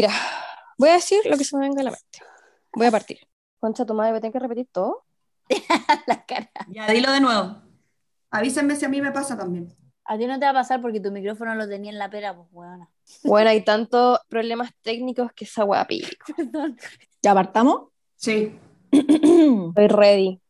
[0.00, 0.14] Mira,
[0.78, 2.20] voy a decir lo que se me venga a la mente.
[2.72, 3.18] Voy a partir.
[3.58, 5.04] Concha, tu madre, ¿me tengo que repetir todo?
[6.06, 6.50] la cara.
[6.68, 7.60] Ya, dilo de nuevo.
[8.30, 9.76] Avísenme si a mí me pasa también.
[10.06, 12.34] A ti no te va a pasar porque tu micrófono lo tenía en la pera,
[12.34, 12.88] pues weona.
[13.24, 16.08] Bueno, hay tantos problemas técnicos que esa pico.
[16.34, 16.78] Perdón.
[17.20, 17.88] ¿Ya partamos?
[18.16, 18.58] Sí.
[18.90, 20.40] Estoy ready.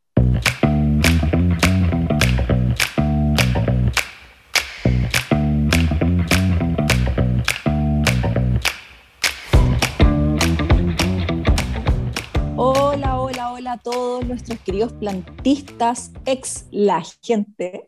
[13.71, 17.87] A todos nuestros queridos plantistas, ex la gente.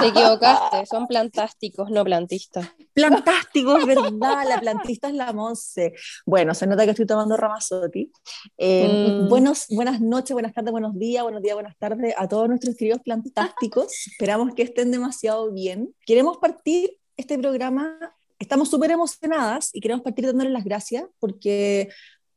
[0.00, 2.68] Te equivocaste, son plantásticos, no plantistas.
[2.92, 4.46] Plantásticos, ¿verdad?
[4.46, 5.94] La plantista es la Monse.
[6.26, 8.12] Bueno, se nota que estoy tomando Ramazotti.
[8.58, 9.28] Eh, Mm.
[9.28, 13.00] buenos, buenas noches, buenas tardes, buenos días, buenos días, buenas tardes a todos nuestros queridos
[13.02, 14.08] plantásticos.
[14.08, 15.94] Esperamos que estén demasiado bien.
[16.04, 17.98] Queremos partir este programa,
[18.38, 21.88] estamos súper emocionadas y queremos partir dándoles las gracias porque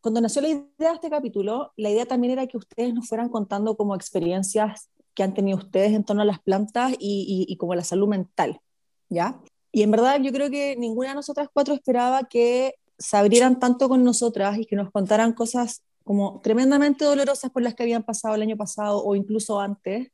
[0.06, 3.28] cuando nació la idea de este capítulo, la idea también era que ustedes nos fueran
[3.28, 7.58] contando como experiencias que han tenido ustedes en torno a las plantas y, y, y
[7.58, 8.62] como la salud mental,
[9.10, 9.42] ¿ya?
[9.72, 13.90] Y en verdad yo creo que ninguna de nosotras cuatro esperaba que se abrieran tanto
[13.90, 18.36] con nosotras y que nos contaran cosas como tremendamente dolorosas por las que habían pasado
[18.36, 20.10] el año pasado o incluso antes.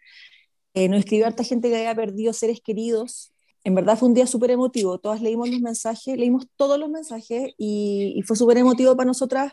[0.73, 3.33] Eh, nos escribió harta gente que había perdido seres queridos.
[3.65, 4.99] En verdad fue un día súper emotivo.
[4.99, 9.51] Todas leímos los mensajes, leímos todos los mensajes y, y fue súper emotivo para nosotras.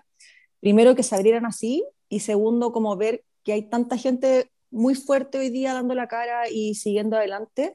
[0.61, 5.39] Primero que se abrieran así y segundo como ver que hay tanta gente muy fuerte
[5.39, 7.75] hoy día dando la cara y siguiendo adelante.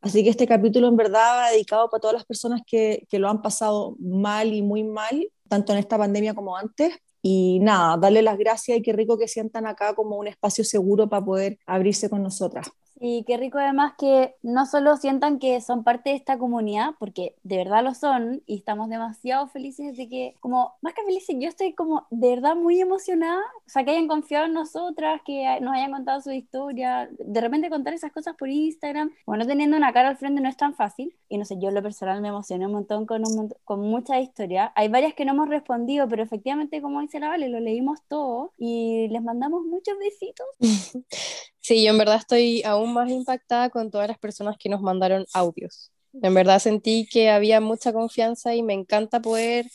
[0.00, 3.30] Así que este capítulo en verdad va dedicado para todas las personas que, que lo
[3.30, 6.94] han pasado mal y muy mal, tanto en esta pandemia como antes.
[7.22, 11.08] Y nada, darle las gracias y qué rico que sientan acá como un espacio seguro
[11.08, 12.68] para poder abrirse con nosotras.
[13.00, 17.34] Y qué rico además que no solo sientan que son parte de esta comunidad, porque
[17.42, 21.48] de verdad lo son, y estamos demasiado felices de que, como, más que felices, yo
[21.48, 25.74] estoy como de verdad muy emocionada, o sea, que hayan confiado en nosotras, que nos
[25.74, 30.08] hayan contado su historia, de repente contar esas cosas por Instagram, bueno, teniendo una cara
[30.10, 32.72] al frente no es tan fácil, y no sé, yo lo personal me emocioné un
[32.72, 34.72] montón con, un mont- con mucha historia.
[34.76, 38.52] Hay varias que no hemos respondido, pero efectivamente, como dice la Vale, lo leímos todo,
[38.56, 40.46] y les mandamos muchos besitos.
[41.64, 45.24] Sí, yo en verdad estoy aún más impactada con todas las personas que nos mandaron
[45.32, 45.90] audios.
[46.22, 49.66] En verdad sentí que había mucha confianza y me encanta poder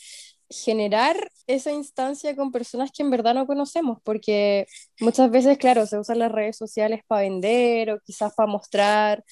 [0.48, 1.16] generar
[1.48, 4.66] esa instancia con personas que en verdad no conocemos, porque
[5.00, 9.24] muchas veces, claro, se usan las redes sociales para vender o quizás para mostrar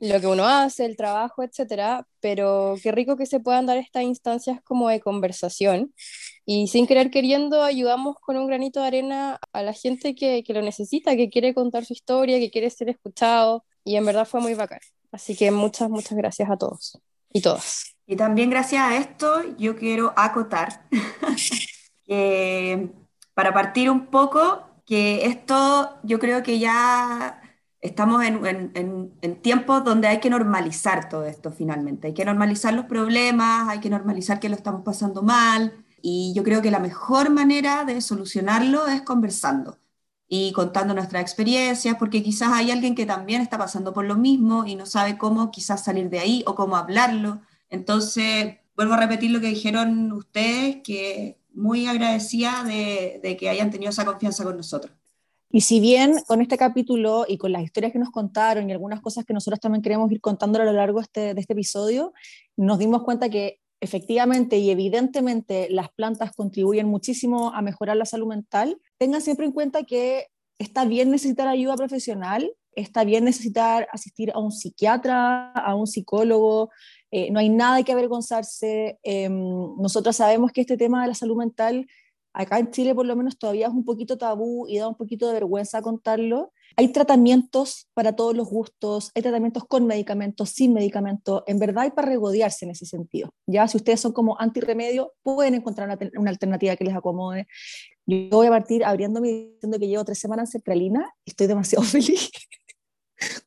[0.00, 4.04] lo que uno hace, el trabajo, etcétera, pero qué rico que se puedan dar estas
[4.04, 5.92] instancias como de conversación
[6.52, 10.52] y sin querer queriendo ayudamos con un granito de arena a la gente que, que
[10.52, 14.40] lo necesita, que quiere contar su historia, que quiere ser escuchado y en verdad fue
[14.40, 14.80] muy bacán.
[15.12, 16.98] Así que muchas, muchas gracias a todos
[17.32, 17.94] y todas.
[18.06, 20.88] Y también gracias a esto yo quiero acotar
[22.06, 22.90] que
[23.34, 27.40] para partir un poco, que esto yo creo que ya
[27.80, 32.08] estamos en, en- en- en tiempos donde hay que normalizar todo esto finalmente.
[32.08, 35.84] Hay que normalizar los problemas, hay que normalizar que lo estamos pasando mal.
[36.02, 39.78] Y yo creo que la mejor manera de solucionarlo es conversando
[40.28, 44.64] y contando nuestras experiencias, porque quizás hay alguien que también está pasando por lo mismo
[44.64, 47.40] y no sabe cómo quizás salir de ahí o cómo hablarlo.
[47.68, 53.90] Entonces, vuelvo a repetir lo que dijeron ustedes, que muy agradecida de, que hayan tenido
[53.90, 54.92] esa confianza con nosotros.
[55.52, 59.00] Y si bien con este capítulo y con las historias que nos contaron y algunas
[59.00, 62.12] cosas que nosotros también queremos ir contando a lo largo este, de este episodio,
[62.56, 68.28] nos dimos cuenta que efectivamente y evidentemente las plantas contribuyen muchísimo a mejorar la salud
[68.28, 70.26] mental, tengan siempre en cuenta que
[70.58, 76.70] está bien necesitar ayuda profesional, está bien necesitar asistir a un psiquiatra, a un psicólogo,
[77.10, 78.98] eh, no hay nada que avergonzarse.
[79.02, 81.86] Eh, nosotros sabemos que este tema de la salud mental
[82.32, 85.26] acá en Chile por lo menos todavía es un poquito tabú y da un poquito
[85.26, 86.52] de vergüenza contarlo.
[86.76, 91.90] Hay tratamientos para todos los gustos, hay tratamientos con medicamentos, sin medicamentos, en verdad hay
[91.90, 93.30] para regodearse en ese sentido.
[93.46, 97.46] Ya si ustedes son como antirremedio, pueden encontrar una, una alternativa que les acomode.
[98.06, 101.84] Yo voy a partir abriéndome diciendo que llevo tres semanas en Sertralina y estoy demasiado
[101.84, 102.30] feliz.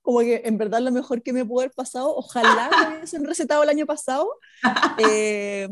[0.01, 3.63] como que en verdad lo mejor que me pudo haber pasado, ojalá me hubiesen recetado
[3.63, 4.27] el año pasado.
[5.00, 5.68] Eh,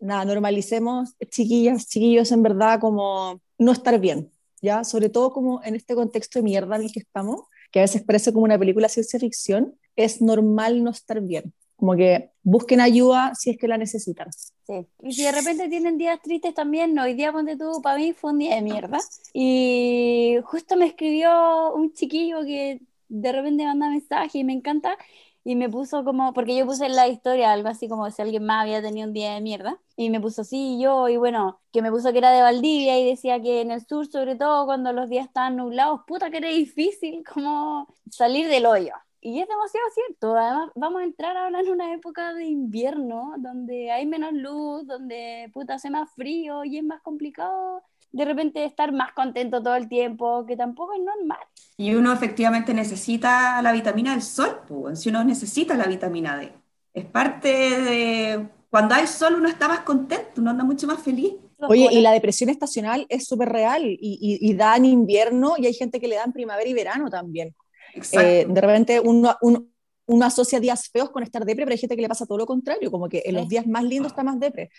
[0.00, 4.30] nada, normalicemos, chiquillas, chiquillos, en verdad, como no estar bien,
[4.64, 4.82] ¿ya?
[4.82, 8.02] Sobre todo como en este contexto de mierda en el que estamos, que a veces
[8.02, 11.52] parece como una película ciencia ficción, es normal no estar bien.
[11.76, 14.28] Como que busquen ayuda si es que la necesitan.
[14.66, 14.86] Sí.
[15.02, 18.12] Y si de repente tienen días tristes también, no, hoy día ponte tú, para mí
[18.12, 18.98] fue un día de mierda.
[19.32, 24.96] Y justo me escribió un chiquillo que de repente manda mensaje y me encanta.
[25.44, 28.44] Y me puso como, porque yo puse en la historia algo así como si alguien
[28.44, 31.82] más había tenido un día de mierda, y me puso sí, yo, y bueno, que
[31.82, 34.92] me puso que era de Valdivia y decía que en el sur, sobre todo cuando
[34.92, 38.94] los días estaban nublados, puta que era difícil como salir del hoyo.
[39.20, 40.36] Y es demasiado cierto.
[40.36, 45.50] Además, vamos a entrar ahora en una época de invierno donde hay menos luz, donde
[45.54, 47.82] puta hace más frío y es más complicado
[48.14, 51.40] de repente estar más contento todo el tiempo, que tampoco es normal.
[51.76, 56.52] Y uno efectivamente necesita la vitamina del sol, pues, si uno necesita la vitamina D.
[56.92, 58.46] Es parte de...
[58.70, 61.32] Cuando hay sol uno está más contento, uno anda mucho más feliz.
[61.58, 65.66] Oye, y la depresión estacional es súper real y, y, y, da en invierno y
[65.66, 67.54] hay gente que le da en primavera y verano también.
[67.94, 69.66] Eh, de repente uno, uno,
[70.06, 72.46] uno, asocia días feos con estar depre, pero hay gente que le pasa todo lo
[72.46, 74.70] contrario, como que en los días más lindos está más depre.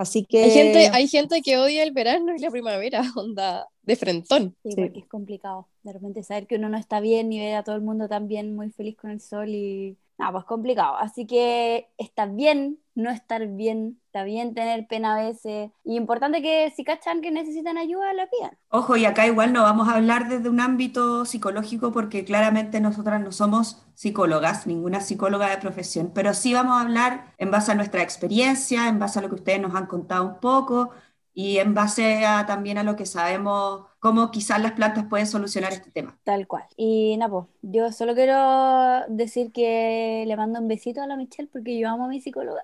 [0.00, 0.44] Así que...
[0.44, 4.56] Hay gente, hay gente que odia el verano y la primavera, onda de frentón.
[4.64, 5.68] Sí, porque es complicado.
[5.82, 8.56] De repente saber que uno no está bien y ver a todo el mundo también
[8.56, 9.98] muy feliz con el sol y...
[10.20, 10.96] Nada, pues complicado.
[10.98, 15.70] Así que está bien no estar bien, está bien tener pena a veces.
[15.82, 18.58] Y importante que si cachan que necesitan ayuda, la pidan.
[18.68, 23.18] Ojo, y acá igual no vamos a hablar desde un ámbito psicológico porque claramente nosotras
[23.22, 27.74] no somos psicólogas, ninguna psicóloga de profesión, pero sí vamos a hablar en base a
[27.74, 30.90] nuestra experiencia, en base a lo que ustedes nos han contado un poco
[31.32, 35.72] y en base a, también a lo que sabemos cómo quizás las plantas pueden solucionar
[35.72, 36.18] este tema.
[36.24, 36.64] Tal cual.
[36.76, 41.78] Y Napo, yo solo quiero decir que le mando un besito a la Michelle porque
[41.78, 42.62] yo amo a mi psicóloga.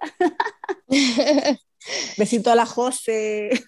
[2.18, 3.50] besito a la José.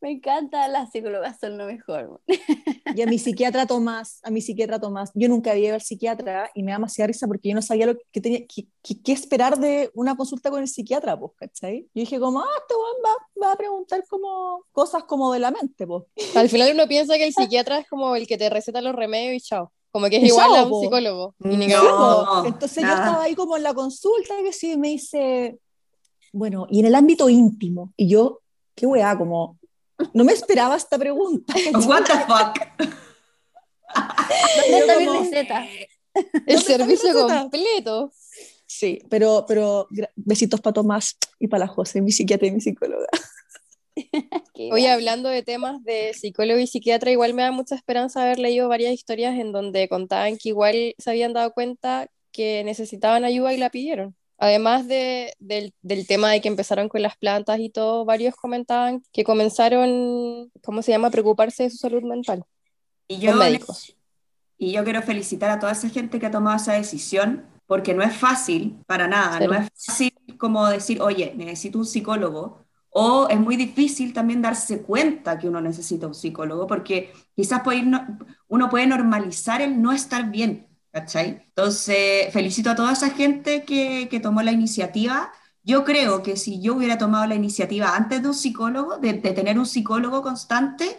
[0.00, 2.20] Me encanta, las psicólogas son lo mejor.
[2.94, 6.50] Y a mi psiquiatra Tomás, a mi psiquiatra Tomás, yo nunca había ido al psiquiatra
[6.54, 9.90] y me da demasiada risa porque yo no sabía lo que tenía, qué esperar de
[9.94, 11.82] una consulta con el psiquiatra, pues, ¿cachai?
[11.94, 15.86] Yo dije como, ah, este va, va, a preguntar como cosas como de la mente,
[15.86, 16.04] pues.
[16.34, 19.42] Al final uno piensa que el psiquiatra es como el que te receta los remedios
[19.42, 19.70] y chao.
[19.90, 21.34] Como que es igual a un psicólogo.
[21.38, 25.58] no, Entonces yo estaba ahí como en la consulta que sí me dice,
[26.32, 28.40] bueno, y en el ámbito íntimo, y yo,
[28.74, 29.57] qué weá, como
[30.12, 31.54] no me esperaba esta pregunta.
[31.86, 32.88] What the fuck?
[34.56, 35.66] ¿Dónde está mi receta?
[36.46, 38.12] El servicio completo.
[38.66, 43.08] Sí, pero, pero besitos para Tomás y para la José, mi psiquiatra y mi psicóloga.
[44.70, 48.68] Hoy hablando de temas de psicólogo y psiquiatra, igual me da mucha esperanza haber leído
[48.68, 53.56] varias historias en donde contaban que igual se habían dado cuenta que necesitaban ayuda y
[53.56, 54.14] la pidieron.
[54.38, 59.02] Además de, del, del, tema de que empezaron con las plantas y todo, varios comentaban
[59.12, 62.44] que comenzaron, ¿cómo se llama?, a preocuparse de su salud mental.
[63.08, 63.96] Y yo, médicos.
[64.56, 68.02] Y yo quiero felicitar a toda esa gente que ha tomado esa decisión, porque no
[68.02, 73.40] es fácil para nada, no es fácil como decir, oye, necesito un psicólogo, o es
[73.40, 77.90] muy difícil también darse cuenta que uno necesita un psicólogo, porque quizás puede ir,
[78.46, 81.42] uno puede normalizar el no estar bien ¿cachai?
[81.48, 85.32] Entonces, felicito a toda esa gente que, que, tomó la iniciativa.
[85.62, 89.32] Yo creo que si yo hubiera tomado la iniciativa antes de un psicólogo, de, de
[89.32, 90.98] tener un psicólogo constante,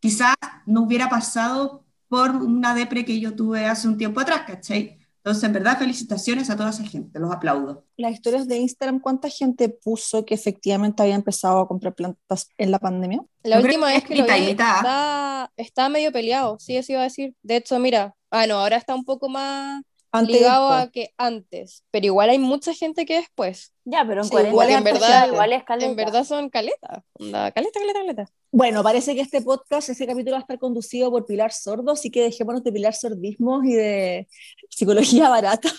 [0.00, 0.34] quizás
[0.66, 4.97] no hubiera pasado por una depre que yo tuve hace un tiempo atrás, ¿cachai?
[5.28, 7.84] Entonces, en verdad, felicitaciones a toda esa gente, los aplaudo.
[7.98, 12.70] Las historias de Instagram, ¿cuánta gente puso que efectivamente había empezado a comprar plantas en
[12.70, 13.20] la pandemia?
[13.42, 17.34] La última vez que lo vi, está, está, medio peleado, sí, eso iba a decir.
[17.42, 19.82] De hecho, mira, Ah, no, ahora está un poco más
[20.26, 23.72] ligado a que antes, pero igual hay mucha gente que después.
[23.84, 25.90] Ya, pero en 40 igual, en verdad, igual es caleta.
[25.90, 28.30] En verdad son caletas, caleta, caleta, caleta.
[28.50, 32.10] Bueno, parece que este podcast, este capítulo va a estar conducido por Pilar Sordo, así
[32.10, 34.28] que dejémonos de Pilar Sordismos y de
[34.70, 35.70] psicología barata.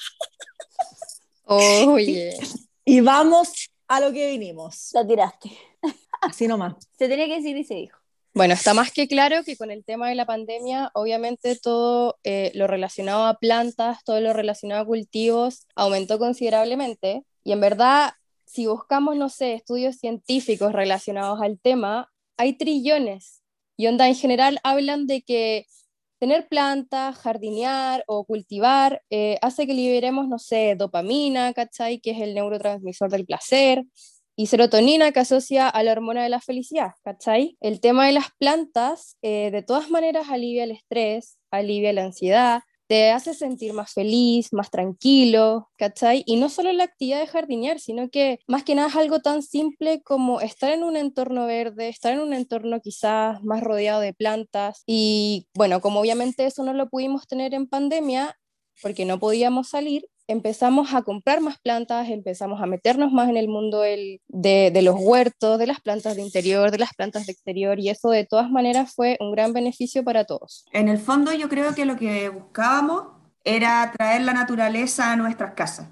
[1.46, 2.38] Oye.
[2.86, 4.89] y vamos a lo que vinimos.
[4.94, 5.51] La tiraste.
[6.22, 6.75] Así nomás.
[6.98, 7.99] Se tenía que decir y se dijo.
[8.33, 12.51] Bueno, está más que claro que con el tema de la pandemia, obviamente todo eh,
[12.53, 17.24] lo relacionado a plantas, todo lo relacionado a cultivos aumentó considerablemente.
[17.43, 18.12] Y en verdad,
[18.45, 23.41] si buscamos, no sé, estudios científicos relacionados al tema, hay trillones.
[23.77, 25.65] Y onda, en general hablan de que
[26.19, 32.00] tener plantas, jardinear o cultivar eh, hace que liberemos, no sé, dopamina, ¿cachai?
[32.00, 33.86] Que es el neurotransmisor del placer,
[34.39, 37.58] y serotonina que asocia a la hormona de la felicidad, ¿cachai?
[37.60, 42.62] El tema de las plantas, eh, de todas maneras, alivia el estrés, alivia la ansiedad,
[42.88, 46.24] te hace sentir más feliz, más tranquilo, ¿cachai?
[46.25, 49.43] Y no solo la actividad de jardinear, sino que más que nada es algo tan
[49.43, 54.13] simple como estar en un entorno verde, estar en un entorno quizás más rodeado de
[54.13, 54.84] plantas.
[54.88, 58.38] Y bueno, como obviamente eso no lo pudimos tener en pandemia,
[58.81, 63.48] porque no podíamos salir, empezamos a comprar más plantas, empezamos a meternos más en el
[63.48, 67.79] mundo de, de, los huertos, de las plantas de interior, de las plantas de exterior,
[67.79, 70.65] y eso de todas maneras fue un gran beneficio para todos.
[70.71, 73.07] En el fondo yo creo que lo que buscábamos
[73.43, 75.88] era traer la naturaleza a nuestras casas,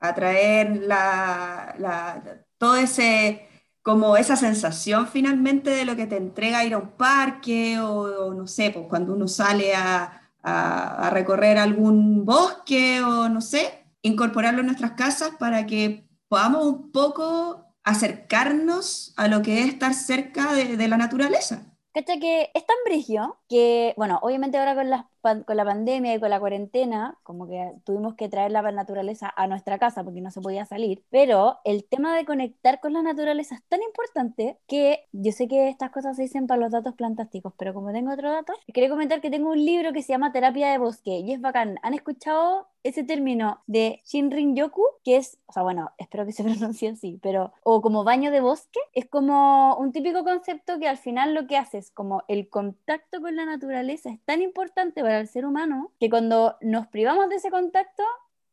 [0.00, 2.22] a traer la, la,
[2.56, 3.46] todo ese,
[3.82, 8.46] como esa sensación finalmente de lo que te entrega ir a un parque o, no
[8.46, 14.66] sé, pues cuando uno sale a, a, recorrer algún bosque o no sé, incorporarlo en
[14.66, 20.76] nuestras casas para que podamos un poco acercarnos a lo que es estar cerca de,
[20.76, 21.72] de la naturaleza.
[21.92, 26.20] Cacha que es tan brigio que, bueno, obviamente ahora con la, con la pandemia y
[26.20, 30.30] con la cuarentena, como que tuvimos que traer la naturaleza a nuestra casa porque no
[30.30, 35.04] se podía salir, pero el tema de conectar con la naturaleza es tan importante que
[35.12, 38.32] yo sé que estas cosas se dicen para los datos plantásticos, pero como tengo otro
[38.32, 41.42] dato, quería comentar que tengo un libro que se llama Terapia de Bosque y es
[41.42, 41.78] bacán.
[41.82, 46.42] ¿Han escuchado ese término de Shinrin Yoku, que es, o sea, bueno, espero que se
[46.42, 50.98] pronuncie así, pero, o como baño de bosque, es como un típico concepto que al
[50.98, 55.20] final lo que hace es como el contacto con la naturaleza es tan importante para
[55.20, 58.02] el ser humano que cuando nos privamos de ese contacto,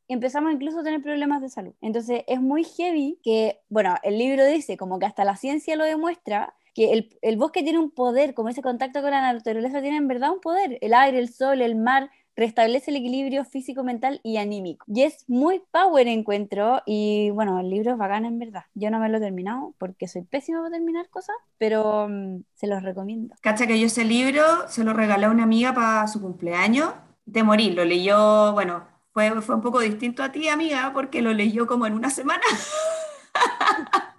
[0.08, 1.74] empezamos incluso a tener problemas de salud.
[1.82, 5.86] Entonces es muy heavy que, bueno, el libro dice como que hasta la ciencia lo
[5.86, 9.98] demuestra, que el, el, bosque tiene un poder, como ese contacto con la naturaleza tiene
[9.98, 10.78] en verdad un poder.
[10.82, 14.86] El aire, el sol, el mar, restablece el equilibrio físico, mental y anímico.
[14.88, 18.64] Y es muy power encuentro y bueno, el libro es bacán en verdad.
[18.74, 22.68] Yo no me lo he terminado porque soy pésima para terminar cosas, pero mm, se
[22.68, 23.36] los recomiendo.
[23.42, 26.94] Cacha que yo ese libro se lo regalé a una amiga para su cumpleaños
[27.26, 27.74] de morir.
[27.74, 31.86] Lo leyó, bueno, fue, fue un poco distinto a ti, amiga, porque lo leyó como
[31.86, 32.42] en una semana.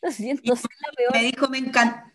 [0.00, 0.54] Lo siento,
[0.96, 1.12] peor.
[1.12, 1.60] Me dijo, me,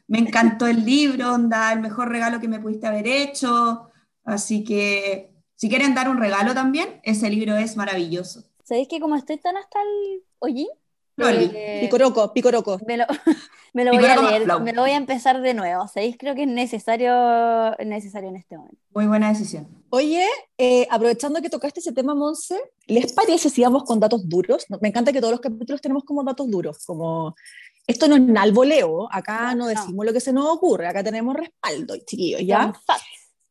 [0.07, 3.91] me encantó el libro, onda, el mejor regalo que me pudiste haber hecho.
[4.23, 8.43] Así que si quieren dar un regalo también, ese libro es maravilloso.
[8.63, 10.67] ¿Sabéis que como estoy tan hasta el hoy
[11.17, 12.79] eh, picoroco, picoroco.
[12.87, 13.05] Me lo,
[13.73, 15.87] me lo voy a leer, me lo voy a empezar de nuevo.
[15.87, 16.17] ¿Sabéis?
[16.17, 18.77] Creo que es necesario, necesario en este momento.
[18.93, 19.67] Muy buena decisión.
[19.89, 20.25] Oye,
[20.57, 24.65] eh, aprovechando que tocaste ese tema, Monse, ¿les parece si vamos con datos duros?
[24.81, 27.35] Me encanta que todos los capítulos tenemos como datos duros, como
[27.85, 31.95] esto no es nalboleo, acá no, decimos lo que se nos ocurre, acá tenemos respaldo,
[32.05, 32.73] chiquillos, ¿ya?
[32.75, 33.03] Exacto.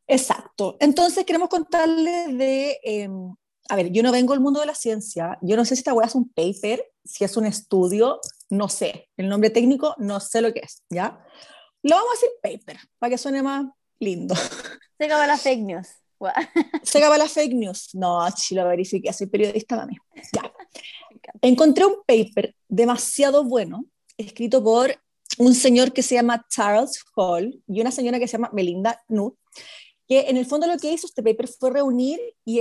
[0.07, 3.35] Entonces queremos contarles de, em,
[3.69, 5.95] a ver, yo no vengo del mundo de la ciencia, yo no sé si esta
[5.95, 9.09] weá es un paper, si es un estudio, no sé.
[9.17, 11.19] El nombre técnico no sé lo que es, ¿ya?
[11.83, 13.67] Lo vamos a decir paper, para que suene más
[13.99, 14.35] lindo.
[14.99, 15.89] Se acaba la fake news.
[16.83, 17.95] Se acaba la fake news.
[17.95, 20.01] No, si lo verifiqué, soy periodista también.
[20.33, 20.53] Ya.
[21.43, 23.85] Encontré un paper demasiado bueno,
[24.17, 24.95] escrito por
[25.39, 29.37] un señor que se llama Charles Hall y una señora que se llama Melinda Knuth,
[30.13, 32.61] que en el fondo lo que hizo este paper fue reunir y,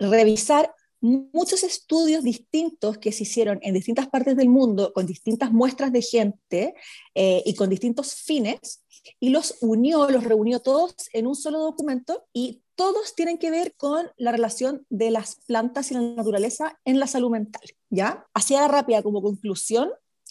[0.00, 5.92] revisar muchos estudios distintos que se hicieron en distintas partes del mundo con distintas muestras
[5.92, 6.74] de gente
[7.14, 8.84] eh, y con distintos fines
[9.20, 13.76] y los unió, los reunió todos en un solo documento y todos tienen que ver
[13.76, 18.26] con la relación de las plantas y la naturaleza en la salud mental, ¿ya?
[18.34, 19.90] Así rápida como conclusión,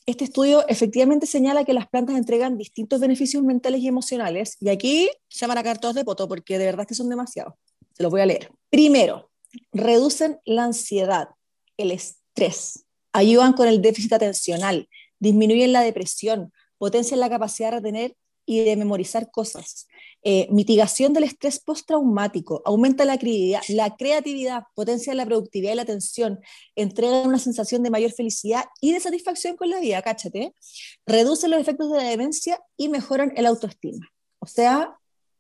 [0.10, 5.10] este estudio efectivamente señala que las plantas entregan distintos beneficios mentales y emocionales, y aquí
[5.28, 7.54] se van a caer de poto porque de verdad que son demasiados.
[7.94, 8.52] Se los voy a leer.
[8.70, 9.30] Primero,
[9.72, 11.30] reducen la ansiedad,
[11.78, 14.90] el estrés, ayudan con el déficit atencional,
[15.20, 19.88] disminuyen la depresión, potencian la capacidad de retener y de memorizar cosas,
[20.24, 25.82] eh, mitigación del estrés postraumático, aumenta la creatividad, la creatividad, potencia la productividad y la
[25.84, 26.40] atención,
[26.76, 30.54] entrega una sensación de mayor felicidad y de satisfacción con la vida, cáchate,
[31.06, 34.08] reduce los efectos de la demencia y mejoran el autoestima.
[34.40, 34.98] O sea,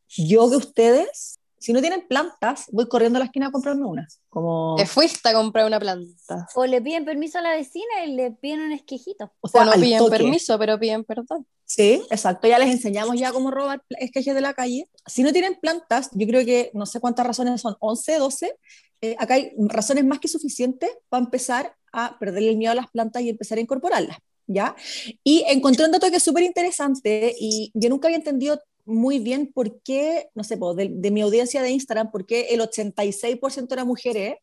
[0.07, 4.07] yo que ustedes si no tienen plantas, voy corriendo a la esquina a comprarme una.
[4.29, 4.75] Como...
[4.77, 6.47] Te fuiste a comprar una planta.
[6.55, 9.31] O le piden permiso a la vecina y le piden un esquejito.
[9.41, 11.45] O sea, no piden permiso, pero piden perdón.
[11.69, 12.47] Sí, exacto.
[12.47, 14.89] Ya les enseñamos ya cómo robar esquejes de la calle.
[15.05, 18.55] Si no tienen plantas, yo creo que no sé cuántas razones son, 11, 12.
[19.01, 22.89] Eh, acá hay razones más que suficientes para empezar a perder el miedo a las
[22.89, 24.17] plantas y empezar a incorporarlas.
[24.47, 24.75] ¿Ya?
[25.23, 29.51] Y encontré un dato que es súper interesante y yo nunca había entendido muy bien
[29.53, 34.37] por qué, no sé, de, mi audiencia de Instagram, por qué el 86% eran mujeres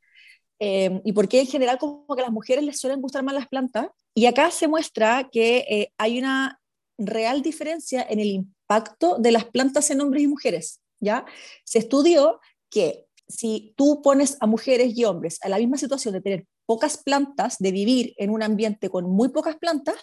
[0.60, 3.34] eh, y por qué en general como que a las mujeres les suelen gustar más
[3.34, 3.88] las plantas.
[4.14, 6.60] Y acá se muestra que eh, hay una
[6.98, 10.80] real diferencia en el impacto de las plantas en hombres y mujeres.
[11.00, 11.24] ¿ya?
[11.64, 16.20] Se estudió que si tú pones a mujeres y hombres a la misma situación de
[16.20, 19.96] tener pocas plantas, de vivir en un ambiente con muy pocas plantas,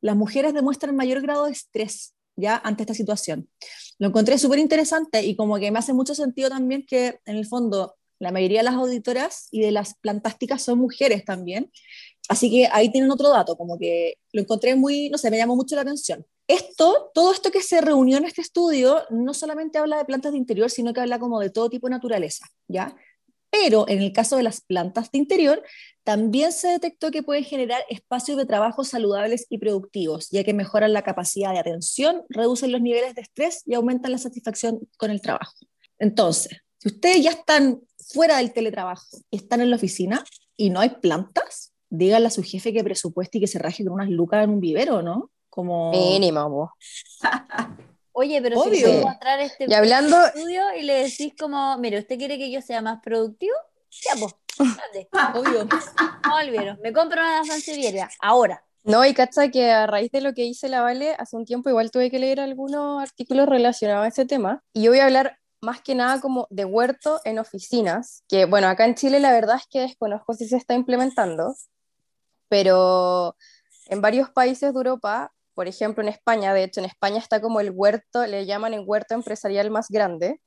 [0.00, 3.48] las mujeres demuestran mayor grado de estrés ya ante esta situación.
[3.98, 7.46] Lo encontré súper interesante y como que me hace mucho sentido también que en el
[7.46, 11.70] fondo la mayoría de las auditoras y de las plantásticas son mujeres también.
[12.28, 15.56] Así que ahí tienen otro dato, como que lo encontré muy, no sé, me llamó
[15.56, 16.24] mucho la atención.
[16.48, 20.38] Esto, todo esto que se reunió en este estudio, no solamente habla de plantas de
[20.38, 22.96] interior, sino que habla como de todo tipo de naturaleza, ¿ya?
[23.50, 25.62] Pero en el caso de las plantas de interior,
[26.04, 30.94] también se detectó que pueden generar espacios de trabajo saludables y productivos, ya que mejoran
[30.94, 35.20] la capacidad de atención, reducen los niveles de estrés y aumentan la satisfacción con el
[35.20, 35.54] trabajo.
[35.98, 40.24] Entonces, si ustedes ya están fuera del teletrabajo están en la oficina
[40.56, 43.94] y no hay plantas, díganle a su jefe que presupueste y que se raje con
[43.94, 45.30] unas lucas en un vivero, ¿no?
[45.50, 45.90] Como...
[45.90, 46.72] Mínimo, po.
[48.12, 48.86] Oye, pero si Obvio.
[48.88, 52.60] le encontrar este Y hablando, estudio y le decís como, mire, ¿usted quiere que yo
[52.60, 53.54] sea más productivo?
[54.04, 55.08] Ya, pues, ande.
[55.38, 55.64] Obvio.
[55.64, 58.64] No olvido, me compro una sansevieria, ahora.
[58.82, 61.70] no, y cacha que a raíz de lo que hice la Vale, hace un tiempo
[61.70, 65.38] igual tuve que leer algunos artículos relacionados a ese tema, y yo voy a hablar
[65.60, 69.56] más que nada como de huerto en oficinas, que bueno, acá en Chile la verdad
[69.56, 71.54] es que desconozco si se está implementando,
[72.48, 73.36] pero
[73.86, 77.58] en varios países de Europa, por ejemplo en España, de hecho en España está como
[77.58, 80.40] el huerto, le llaman el huerto empresarial más grande,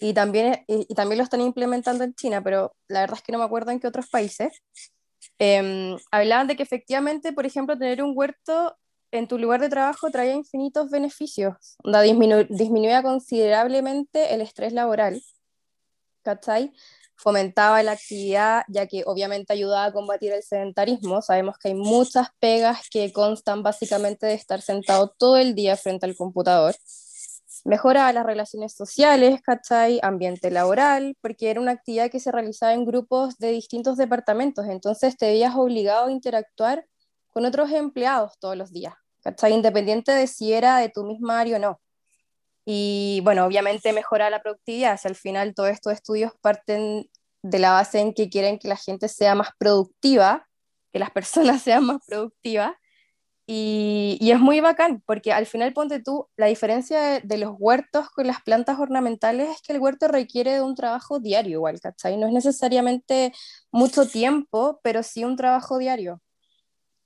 [0.00, 3.32] y también, y, y también lo están implementando en China, pero la verdad es que
[3.32, 4.62] no me acuerdo en qué otros países.
[5.38, 8.78] Em, hablaban de que efectivamente, por ejemplo, tener un huerto
[9.12, 15.20] en tu lugar de trabajo traía infinitos beneficios, disminu- disminuía considerablemente el estrés laboral,
[16.22, 16.72] ¿cachai?
[17.22, 21.20] Fomentaba la actividad, ya que obviamente ayudaba a combatir el sedentarismo.
[21.20, 26.06] Sabemos que hay muchas pegas que constan básicamente de estar sentado todo el día frente
[26.06, 26.74] al computador.
[27.66, 30.00] Mejoraba las relaciones sociales, ¿cachai?
[30.02, 35.18] Ambiente laboral, porque era una actividad que se realizaba en grupos de distintos departamentos, entonces
[35.18, 36.86] te veías obligado a interactuar
[37.28, 39.52] con otros empleados todos los días, ¿cachai?
[39.52, 41.80] Independiente de si era de tu misma área o no.
[42.64, 47.08] Y bueno, obviamente mejora la productividad, si al final todos estos estudios parten
[47.42, 50.46] de la base en que quieren que la gente sea más productiva,
[50.92, 52.74] que las personas sean más productivas,
[53.52, 58.28] y, es muy bacán, porque al final ponte tú, la diferencia de, los huertos con
[58.28, 62.16] las plantas ornamentales es que el huerto requiere de un trabajo diario igual, ¿cachai?
[62.16, 63.32] No es necesariamente
[63.72, 66.22] mucho tiempo, pero sí un trabajo diario.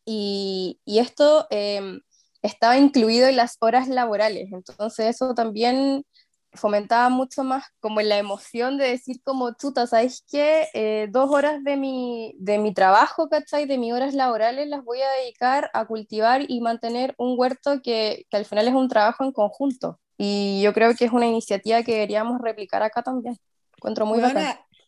[0.04, 2.00] Y, esto eh,
[2.46, 6.04] estaba incluido en las horas laborales, entonces eso también
[6.52, 10.68] fomentaba mucho más como la emoción de decir como, chuta, ¿sabes qué?
[10.72, 13.66] Eh, dos horas de mi, de mi trabajo, ¿cachai?
[13.66, 18.26] De mis horas laborales las voy a dedicar a cultivar y mantener un huerto que,
[18.30, 19.98] que al final es un trabajo en conjunto.
[20.16, 23.36] Y yo creo que es una iniciativa que deberíamos replicar acá también.
[23.76, 24.20] Encuentro muy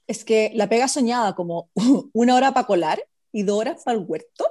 [0.07, 1.69] es que la pega soñada como
[2.13, 4.47] una hora para colar y dos horas para el huerto.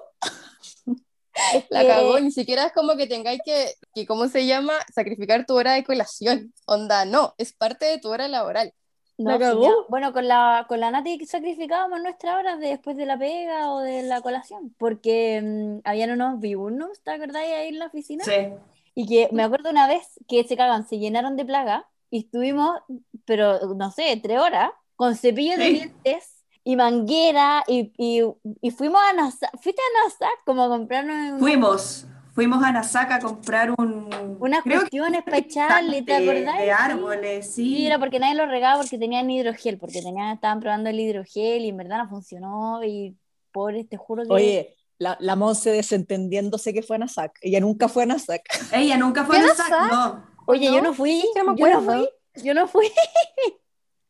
[1.69, 4.73] La que- cagó, ni siquiera es como que tengáis que, que, ¿cómo se llama?
[4.93, 6.53] Sacrificar tu hora de colación.
[6.65, 8.73] Onda, no, es parte de tu hora laboral.
[9.17, 9.63] No, La cagó.
[9.63, 9.71] ya.
[9.87, 13.79] Bueno, con la, con la Nati sacrificábamos nuestras horas de- después de la pega o
[13.79, 18.23] de la colación, porque mm, habían unos vivurnos, ¿te acordáis ahí en la oficina?
[18.25, 18.49] Sí.
[18.93, 22.77] Y que me acuerdo una vez que se cagan, se llenaron de plaga y estuvimos,
[23.25, 25.73] pero no sé, tres horas con cepillo de Sí.
[25.73, 26.34] dientes
[26.67, 28.23] y manguera y, y,
[28.59, 33.15] y fuimos a Nasak, fuiste a Nasak como a comprarnos un- Fuimos, fuimos a Nasaka
[33.15, 34.37] a comprar un...
[34.39, 36.57] unas creo que cuestiones para echarle, ¿te de, acordás?
[36.57, 37.63] de árboles, sí.
[37.65, 41.63] Sí, era porque nadie lo regaba porque tenían hidrogel, porque tenían, estaban probando el hidrogel
[41.65, 43.15] y en verdad no funcionó y
[43.51, 44.33] pobres, te juro que...
[44.33, 47.37] Oye, la, la Monse desentendiéndose que fue a Nasak.
[47.41, 48.41] Ella nunca fue a Nasak.
[48.73, 49.87] Ella nunca fue a ¿Qué Nasaka, pasa?
[49.93, 50.25] no.
[50.47, 50.93] Oye, yo ¿no?
[50.95, 52.09] fui, que no yo no fui,
[52.43, 52.87] yo no fui,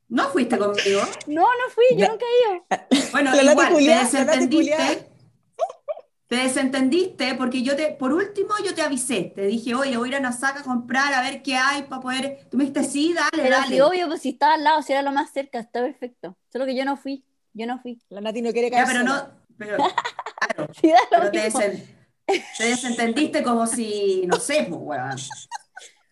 [0.07, 1.01] ¿No fuiste conmigo?
[1.27, 2.09] no, no fui, yo Ya.
[2.09, 2.65] nunca he ido.
[3.11, 5.09] Bueno, La igual, te desentendiste.
[6.27, 9.31] Te desentendiste porque yo te, por último, yo te avisé.
[9.35, 12.01] Te dije, oye, voy a ir a Nasaka a comprar a ver qué hay para
[12.01, 12.47] poder.
[12.49, 13.67] Tú me dijiste, sí, dale, Pero dale.
[13.75, 16.35] sí, obvio, pues si estaba al lado, si era lo más cerca, está perfecto.
[16.51, 18.01] Solo que yo no fui, yo no fui.
[18.09, 19.33] La Nati no quiere Ya, caer pero sola.
[19.37, 19.55] no.
[19.57, 21.83] Pero, claro, Sí, da lo pero te, desen-
[22.57, 25.15] te desentendiste como si, no sé, pues, weón.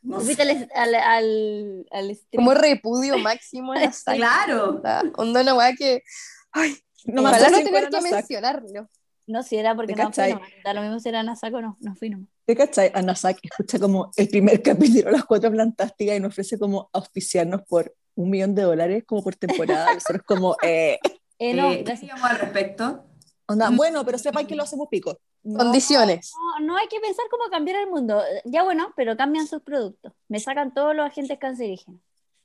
[0.04, 2.44] No al, al, al, al stream.
[2.46, 4.18] Como repudio máximo en la saga.
[4.18, 4.82] Claro.
[5.18, 6.04] Onda, una weá que.
[6.52, 8.90] Ay, No me ojalá no tener que mencionarlo.
[9.26, 10.50] No, si era porque ¿Te no fui nomás.
[10.66, 12.28] Da lo mismo si era Nasak o no, no fui nomás.
[12.46, 12.92] ¿Te cachai?
[12.94, 16.90] A Nasak escucha como el primer capítulo de Las Cuatro Fantásticas y nos ofrece como
[16.92, 19.94] auspiciarnos por un millón de dólares como por temporada.
[19.94, 21.00] Nosotros como, eh,
[21.40, 23.06] Eh, no, Eh, ¿Qué al respecto?
[23.48, 23.78] onda, Mm.
[23.78, 25.18] bueno, pero sepan que lo hacemos pico.
[25.44, 26.34] No, Condiciones.
[26.60, 28.22] No, no hay que pensar cómo cambiar el mundo.
[28.46, 30.14] Ya bueno, pero cambian sus productos.
[30.30, 32.00] Me sacan todos los agentes cancerígenos.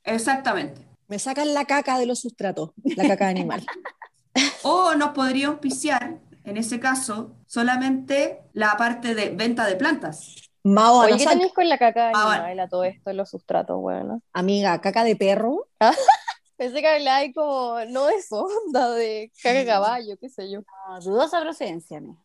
[0.04, 0.80] Exactamente.
[1.06, 3.64] Me sacan la caca de los sustratos, la caca de animal.
[4.62, 10.34] O nos podría auspiciar, en ese caso, solamente la parte de venta de plantas.
[10.62, 13.76] Mao a Oye, ¿qué tenéis con la caca Ah, animal a todo esto, los sustratos,
[13.80, 14.22] weón?
[14.32, 15.66] amiga, caca de perro.
[16.59, 20.62] Pensé que hablaba como, no de sonda, de caca caballo, qué sé yo.
[20.88, 22.18] No, dudosa procedencia, amiga.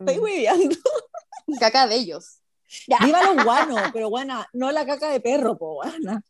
[0.00, 0.76] Estoy hueveando.
[1.60, 2.40] Caca de ellos.
[2.86, 6.22] Viva los guanos, pero guana, no la caca de perro, po, guana.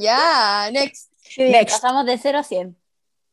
[0.00, 1.12] Ya, next.
[1.36, 1.74] Next.
[1.76, 2.76] pasamos de 0 a 100.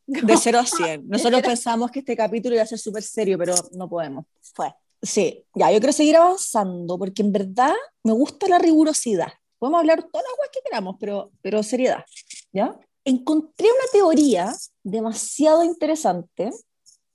[0.06, 1.08] De 0 a 100.
[1.08, 4.26] Nosotros pensamos que este capítulo iba a ser súper serio, pero no podemos.
[4.54, 4.72] Fue.
[5.02, 7.74] Sí, ya, yo quiero seguir avanzando porque en verdad
[8.04, 9.32] me gusta la rigurosidad.
[9.58, 12.04] Podemos hablar todas las cosas que queramos, pero, pero seriedad,
[12.52, 12.78] ¿ya?
[13.04, 16.50] Encontré una teoría demasiado interesante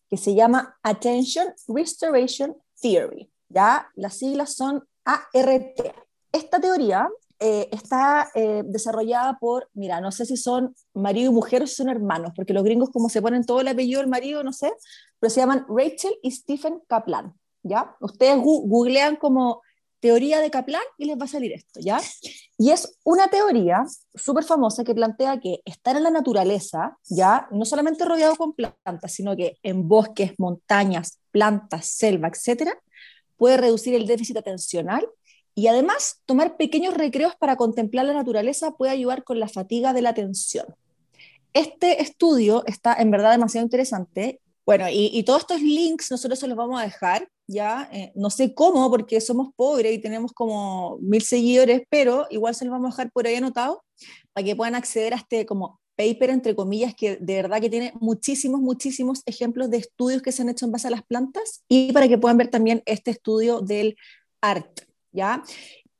[0.09, 3.89] que se llama Attention Restoration Theory, ¿ya?
[3.95, 5.95] Las siglas son ART.
[6.31, 7.07] Esta teoría
[7.39, 11.75] eh, está eh, desarrollada por, mira, no sé si son marido y mujer o si
[11.75, 14.73] son hermanos, porque los gringos como se ponen todo el apellido del marido, no sé,
[15.19, 17.95] pero se llaman Rachel y Stephen Kaplan, ¿ya?
[17.99, 19.61] Ustedes googlean como
[19.99, 21.99] teoría de Kaplan y les va a salir esto, ¿ya?
[22.57, 27.47] Y es una teoría súper famosa que plantea que estar en la naturaleza, ¿ya?
[27.51, 32.77] No solamente rodeado con plantas, sino que en bosques, montañas, plantas, selva, etcétera,
[33.37, 35.07] puede reducir el déficit atencional
[35.55, 40.01] y además, tomar pequeños recreos para contemplar la naturaleza puede ayudar con la fatiga de
[40.01, 40.65] la atención.
[41.53, 44.41] Este estudio está en verdad demasiado interesante.
[44.65, 48.53] Bueno, y, todos estos links nosotros se los vamos a dejar, ya, eh, no sé
[48.53, 52.91] cómo, porque somos pobres y tenemos como mil seguidores, pero igual se los vamos a
[52.97, 53.83] dejar por ahí anotado
[54.33, 57.93] para que puedan acceder a este como paper, entre comillas, que de verdad que tiene
[58.01, 61.93] muchísimos, muchísimos ejemplos de estudios que se han hecho en base a las plantas y
[61.93, 63.95] para que puedan ver también este estudio del
[64.41, 64.81] ART,
[65.13, 65.41] ¿ya?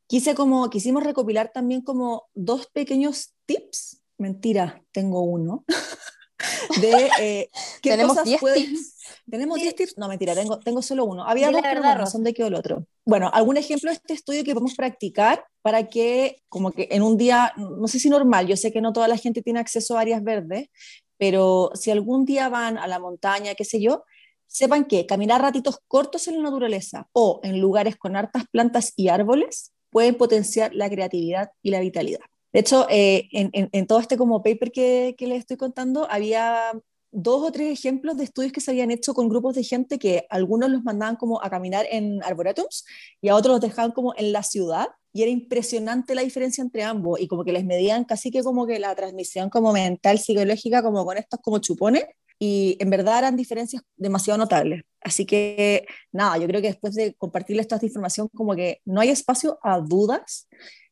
[0.08, 5.64] Quise como, quisimos recopilar también como dos pequeños tips, mentira, tengo uno,
[6.82, 7.50] de eh,
[7.82, 8.95] qué Tenemos cosas 10 pueden- tips.
[9.30, 9.98] ¿Tenemos 10 tips?
[9.98, 11.24] No, mentira, tengo, tengo solo uno.
[11.28, 12.86] Había la dos, pero bueno, son de qué o el otro.
[13.06, 17.18] Bueno, algún ejemplo de este estudio que podemos practicar para que, como que en un
[17.18, 20.02] día, no sé si normal, yo sé que no toda la gente tiene acceso a
[20.02, 20.70] áreas verdes,
[21.18, 24.04] pero si algún día van a la montaña, qué sé yo,
[24.48, 29.10] sepan que caminar ratitos cortos en la naturaleza o en lugares con hartas plantas y
[29.10, 32.20] árboles pueden potenciar la creatividad y la vitalidad.
[32.54, 36.08] De hecho, eh, en, en- en todo este como paper que, que les estoy contando,
[36.10, 36.72] había
[37.15, 40.28] dos o tres ejemplos de estudios que se habían hecho con grupos de gente que
[40.30, 42.86] algunos los mandaban como a caminar en arboretums
[43.21, 46.84] y a otros los dejaban como en la ciudad y era impresionante la diferencia entre
[46.84, 50.84] ambos y como que les medían casi que como que la transmisión como mental, psicológica,
[50.84, 52.04] como con estos como chupones
[52.38, 54.84] y en verdad eran diferencias demasiado notables.
[54.99, 59.10] Así que nada, yo creo que después de compartirles esta información como que no hay
[59.10, 60.49] espacio a dudas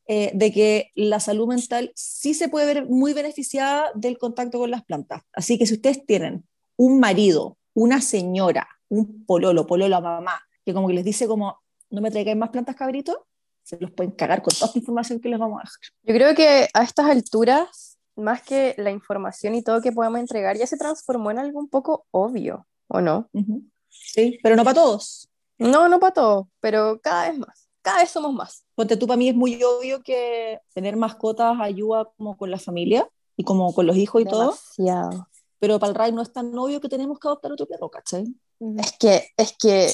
[0.07, 4.71] eh, de que la salud mental sí se puede ver muy beneficiada del contacto con
[4.71, 5.23] las plantas.
[5.33, 10.73] Así que si ustedes tienen un marido, una señora, un pololo, pololo a mamá, que
[10.73, 13.17] como que les dice como, no me traigáis más plantas cabritos,
[13.63, 15.79] se los pueden cagar con toda esta información que les vamos a dejar.
[16.03, 20.57] Yo creo que a estas alturas, más que la información y todo que podemos entregar,
[20.57, 23.29] ya se transformó en algo un poco obvio, ¿o no?
[23.89, 25.29] Sí, pero no para todos.
[25.57, 27.62] No, no para todos, pero cada vez más.
[27.83, 28.65] Cada vez somos más.
[28.75, 33.07] Ponte tú, para mí es muy obvio que tener mascotas ayuda como con la familia
[33.35, 35.27] y como con los hijos y todo, Demasiado.
[35.59, 38.25] pero para el Ray no es tan obvio que tenemos que adoptar otro perro, ¿cachai?
[38.77, 39.93] Es que, es que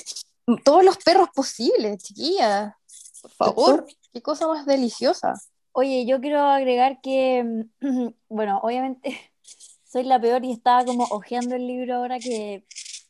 [0.64, 2.78] todos los perros posibles, chiquilla.
[3.22, 5.34] Por favor, qué cosa más deliciosa.
[5.72, 7.66] Oye, yo quiero agregar que,
[8.30, 9.18] bueno, obviamente
[9.84, 12.66] soy la peor y estaba como hojeando el libro ahora que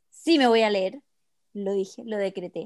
[0.10, 1.02] sí me voy a leer,
[1.54, 2.66] lo dije, lo decreté,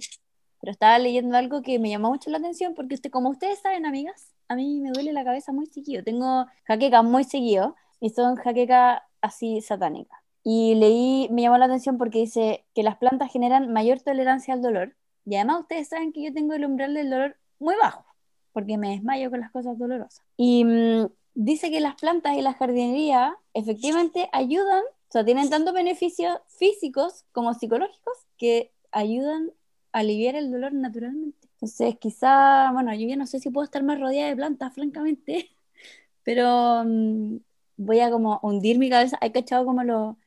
[0.64, 3.86] pero estaba leyendo algo que me llamó mucho la atención porque usted, como ustedes saben,
[3.86, 8.38] amigas, a mí me duele la cabeza muy seguido, tengo jaquecas muy seguido y son
[8.38, 10.18] jaquecas así satánicas.
[10.42, 14.62] Y leí, me llamó la atención porque dice que las plantas generan mayor tolerancia al
[14.62, 14.96] dolor
[15.26, 18.06] y además ustedes saben que yo tengo el umbral del dolor muy bajo
[18.54, 20.24] porque me desmayo con las cosas dolorosas.
[20.38, 25.74] Y mm, dice que las plantas y la jardinería efectivamente ayudan, o sea, tienen tantos
[25.74, 29.52] beneficios físicos como psicológicos que ayudan
[29.94, 31.48] aliviar el dolor naturalmente.
[31.56, 35.52] Entonces, quizá, bueno, yo ya no sé si puedo estar más rodeada de plantas, francamente,
[36.24, 37.38] pero mm,
[37.78, 39.18] voy a como hundir mi cabeza.
[39.22, 40.18] Hay cachado como lo...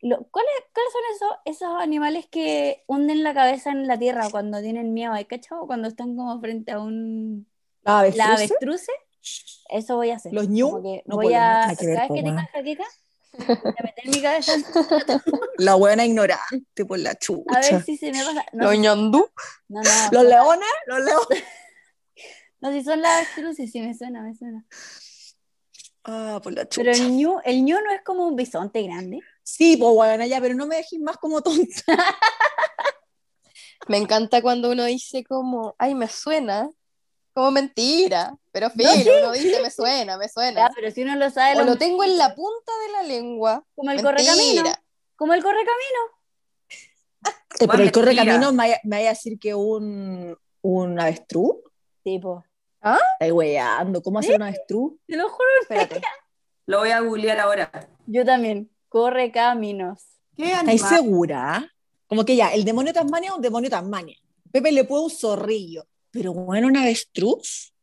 [0.00, 4.60] lo- ¿cuáles, ¿Cuáles son esos, esos animales que hunden la cabeza en la tierra cuando
[4.60, 5.12] tienen miedo?
[5.12, 5.66] ¿Hay cachado?
[5.66, 7.46] Cuando están como frente a un...
[7.82, 8.34] ¿La La avestruz?
[8.34, 8.86] avestruz.
[9.68, 10.32] Eso voy a hacer.
[10.34, 10.68] ¿Los ñu?
[11.06, 11.74] No, voy los ñu a...
[11.92, 12.84] Cada vez que tenga jaqueca,
[15.58, 17.56] La buena ignorante por la chucha.
[17.56, 18.44] a ver si se me pasa.
[18.52, 19.28] No, Los ñandú.
[19.68, 21.44] no, no, Los leones, los leones.
[22.60, 24.64] no, si son las avestruces, sí me suena, me suena.
[26.04, 26.90] Ah, por la chucha.
[26.90, 29.20] Pero el ñu, el ñu no es como un bisonte grande.
[29.42, 31.82] Sí, pues bueno, ya, pero no me dejes más como tonta.
[33.88, 36.68] Me encanta cuando uno dice como, ay, me suena,
[37.36, 38.88] como mentira, pero filo,
[39.20, 40.70] uno dice, me suena, me Ya, suena.
[40.74, 43.62] pero si uno lo sabe, O lo- lo tengo en la punta de la lengua.
[43.74, 44.62] como el correcamino.
[45.16, 46.00] Como el correcamino.
[47.60, 51.56] Eh, pero el correcamino me vaya, me vaya a decir que un, un avestruz.
[52.02, 52.42] Tipo,
[52.80, 54.02] Está weyando.
[54.02, 54.94] ¿Cómo hacer un avestruz?
[55.06, 55.48] te lo juro.
[55.60, 56.00] Espérate.
[56.64, 57.70] Lo voy a googlear ahora.
[58.06, 58.70] Yo también.
[58.88, 60.02] Corre caminos.
[60.36, 61.70] ¿Qué segura?
[62.06, 64.16] Como que ya, el demonio de Tasmania es un demonio de Tasmania.
[64.50, 65.84] Pepe le puede un zorrillo.
[66.16, 67.74] Pero bueno, un avestruz.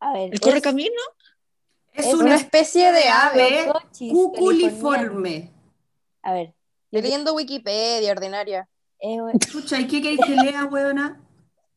[0.00, 0.30] A ver.
[0.32, 0.90] ¿El correcamino?
[1.92, 5.52] Es es una, Una especie de ave cochis cuculiforme.
[6.22, 6.52] A ver.
[6.90, 8.68] Leyendo Wikipedia, ordinaria.
[8.98, 11.22] es- Escucha, ¿y qué queréis que lea, weona?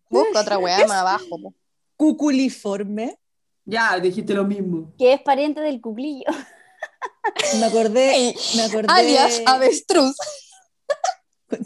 [0.10, 1.39] Busca otra weá más abajo.
[1.41, 1.54] po.
[1.95, 3.19] Cuculiforme.
[3.65, 4.91] Ya, dijiste lo mismo.
[4.98, 6.26] que es pariente del cuclillo.
[7.60, 8.34] Me acordé.
[8.56, 8.88] Me acordé.
[8.89, 10.17] Alias avestruz.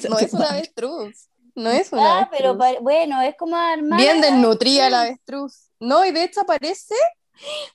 [0.09, 0.57] No es una madre.
[0.57, 1.29] avestruz.
[1.55, 2.57] No es una Ah, avestruz.
[2.57, 3.99] pero bueno, es como armar.
[3.99, 5.69] Bien desnutrida la avestruz.
[5.79, 6.95] No, y de hecho aparece.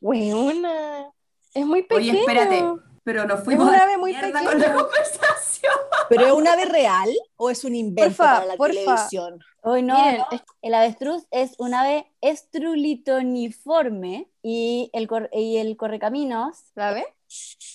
[0.01, 1.11] Weona.
[1.55, 2.13] Es muy pequeño.
[2.13, 2.65] Oye, espérate,
[3.05, 5.73] pero nos fuimos un a la ave muy con la conversación.
[6.09, 8.75] ¿Pero es un ave real o es un invento Porfa, para la porfa.
[8.75, 9.41] televisión?
[9.63, 10.27] Hoy no, Miren, no.
[10.33, 17.05] es- el avestruz es un ave estrulitoniforme y el, cor- y el correcaminos, ¿Sabes?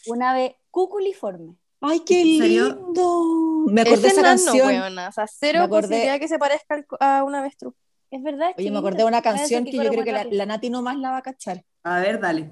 [0.07, 1.55] un ave cuculiforme.
[1.85, 3.65] ¡Ay, qué lindo!
[3.67, 4.67] Me acordé de Ese esa canción.
[4.67, 5.09] weona.
[5.09, 7.73] O sea, cero Me acordé- posibilidad que se parezca a una avestruz.
[8.09, 8.51] Es verdad.
[8.57, 11.11] Oye, me acordé de una canción que yo creo que la, la Nati nomás la
[11.11, 11.63] va a cachar.
[11.83, 12.51] A ver, dale.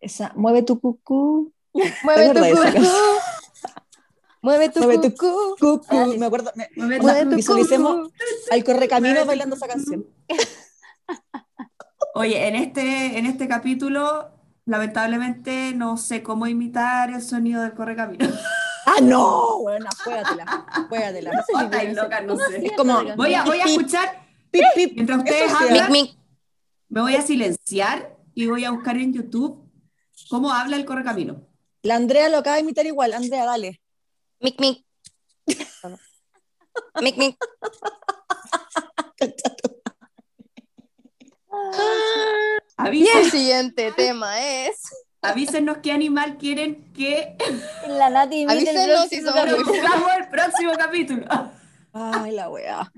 [0.00, 1.52] Esa, mueve tu cucú.
[2.04, 2.88] Mueve tu cucú.
[4.42, 5.56] Mueve tu Mueve tu cucú.
[5.58, 5.86] Cucú.
[5.90, 6.18] Ah, sí.
[6.18, 6.52] Me acuerdo.
[6.54, 8.12] me- Mueve Mueve tu- tu visualicemos cucú.
[8.50, 9.76] al correcamino Mueve tu bailando esa cucú.
[9.78, 10.06] canción.
[12.14, 14.30] Oye, en este, en este capítulo,
[14.66, 18.28] lamentablemente, no sé cómo imitar el sonido del correcamino.
[18.86, 19.58] ¡Ah, no!
[19.62, 20.66] Bueno, juégatela.
[20.88, 21.44] Juégatela.
[21.54, 22.66] Oh, estáis locas, no sé.
[22.66, 23.02] Es como.
[23.16, 24.92] Voy a, voy a escuchar, Pip, pip.
[24.94, 26.16] mientras ustedes Mic, hablan, mic.
[26.88, 29.68] me voy a silenciar y voy a buscar en YouTube
[30.30, 31.46] cómo habla el correcamino.
[31.82, 33.12] La Andrea lo acaba de imitar igual.
[33.12, 33.80] Andrea, dale.
[34.40, 34.84] Mic, mic.
[37.00, 37.36] Mic, mic.
[41.58, 44.80] Y Avisen- el siguiente tema es.
[45.20, 47.36] avísenos qué animal quieren que
[47.88, 49.40] La Nati el Avísenos si somos
[50.18, 51.26] el próximo capítulo.
[51.92, 52.92] Ay, la weá.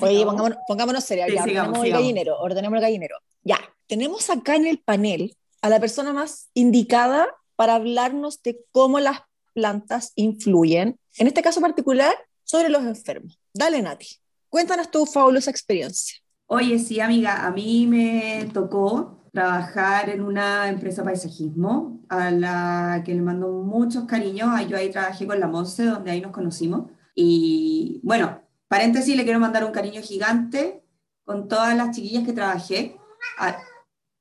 [0.00, 1.28] Oye, pongámonos, pongámonos serios.
[1.28, 2.02] Sí, ya, sigamos, ordenemos el sigamos.
[2.02, 2.38] gallinero.
[2.38, 3.16] Ordenemos el gallinero.
[3.42, 3.58] Ya.
[3.86, 9.20] Tenemos acá en el panel a la persona más indicada para hablarnos de cómo las
[9.54, 13.38] plantas influyen, en este caso particular, sobre los enfermos.
[13.54, 14.06] Dale, Nati.
[14.48, 16.18] Cuéntanos tu fabulosa experiencia.
[16.46, 23.14] Oye, sí, amiga, a mí me tocó trabajar en una empresa paisajismo a la que
[23.14, 24.48] le mando muchos cariños.
[24.68, 26.90] Yo ahí trabajé con la Monse, donde ahí nos conocimos.
[27.14, 30.82] Y bueno, paréntesis, le quiero mandar un cariño gigante
[31.24, 32.96] con todas las chiquillas que trabajé.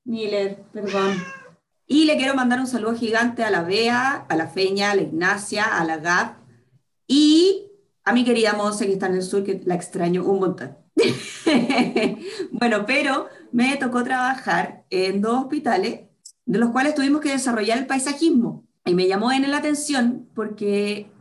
[0.04, 1.16] Miller, perdón.
[1.86, 5.04] Y le quiero mandar un saludo gigante a la Bea, a la Feña, a la
[5.04, 6.36] Ignacia, a la Gab
[7.08, 7.72] y
[8.04, 10.78] a mi querida Monse que está en el sur, que la extraño un montón.
[12.52, 16.02] bueno, pero me tocó trabajar en dos hospitales,
[16.46, 18.64] de los cuales tuvimos que desarrollar el paisajismo.
[18.86, 21.12] Y me llamó en la atención porque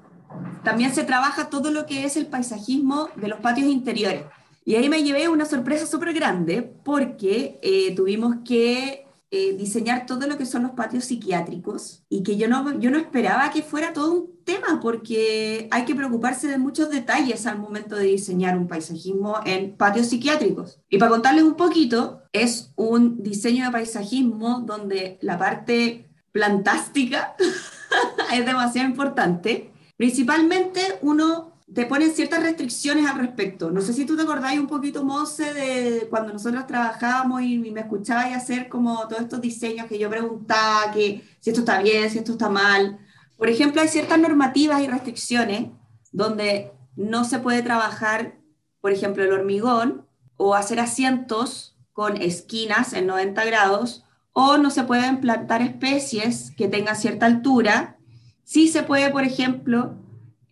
[0.62, 4.22] también se trabaja todo lo que es el paisajismo de los patios interiores.
[4.64, 9.05] Y ahí me llevé una sorpresa súper grande porque eh, tuvimos que
[9.36, 12.96] eh, diseñar todo lo que son los patios psiquiátricos y que yo no, yo no
[12.96, 17.96] esperaba que fuera todo un tema porque hay que preocuparse de muchos detalles al momento
[17.96, 20.80] de diseñar un paisajismo en patios psiquiátricos.
[20.88, 27.36] Y para contarles un poquito, es un diseño de paisajismo donde la parte plantástica
[28.32, 29.70] es demasiado importante.
[29.98, 33.70] Principalmente uno te ponen ciertas restricciones al respecto.
[33.70, 37.70] No sé si tú te acordáis un poquito, Monse, de cuando nosotros trabajábamos y, y
[37.70, 42.08] me escuchabais hacer como todos estos diseños que yo preguntaba, que si esto está bien,
[42.08, 42.98] si esto está mal.
[43.36, 45.70] Por ejemplo, hay ciertas normativas y restricciones
[46.12, 48.38] donde no se puede trabajar,
[48.80, 54.84] por ejemplo, el hormigón o hacer asientos con esquinas en 90 grados o no se
[54.84, 57.98] pueden plantar especies que tengan cierta altura.
[58.44, 59.96] Sí se puede, por ejemplo,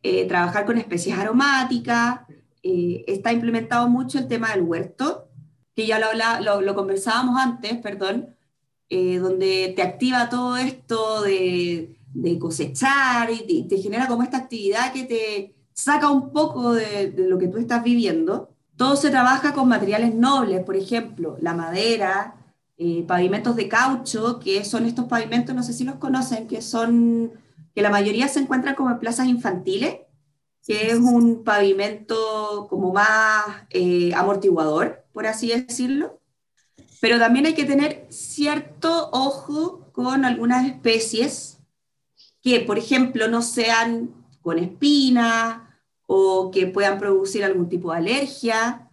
[0.05, 2.21] eh, trabajar con especies aromáticas,
[2.63, 5.29] eh, está implementado mucho el tema del huerto,
[5.75, 8.37] que ya lo, habla- lo, conversábamos antes, perdón,
[8.91, 14.39] eh, donde te activa todo esto de, de cosechar y te, te genera como esta
[14.39, 18.51] actividad que te saca un poco de, de lo que tú estás viviendo.
[18.77, 22.37] Todo se trabaja con materiales nobles, por ejemplo, la madera,
[22.77, 27.33] eh, pavimentos de caucho, que son estos pavimentos, no sé si los conocen, que son
[27.75, 29.99] que la mayoría se encuentran como en plazas infantiles,
[30.67, 36.21] que es un pavimento como más eh, amortiguador, por así decirlo.
[37.01, 41.59] Pero también hay que tener cierto ojo con algunas especies
[42.41, 45.63] que, por ejemplo, no sean con espinas
[46.07, 48.89] o que puedan producir algún tipo de alergia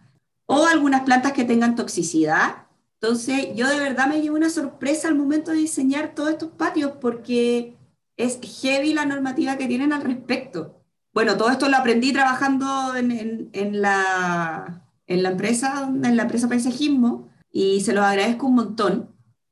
[0.46, 2.66] o algunas plantas que tengan toxicidad.
[3.00, 6.92] Entonces, yo de verdad me llevo una sorpresa al momento de diseñar todos estos patios
[7.00, 7.76] porque
[8.16, 10.80] es heavy la normativa que tienen al respecto.
[11.12, 16.22] Bueno, todo esto lo aprendí trabajando en, en, en la, en la empresa, en la
[16.22, 19.10] empresa paisajismo, y se los agradezco un montón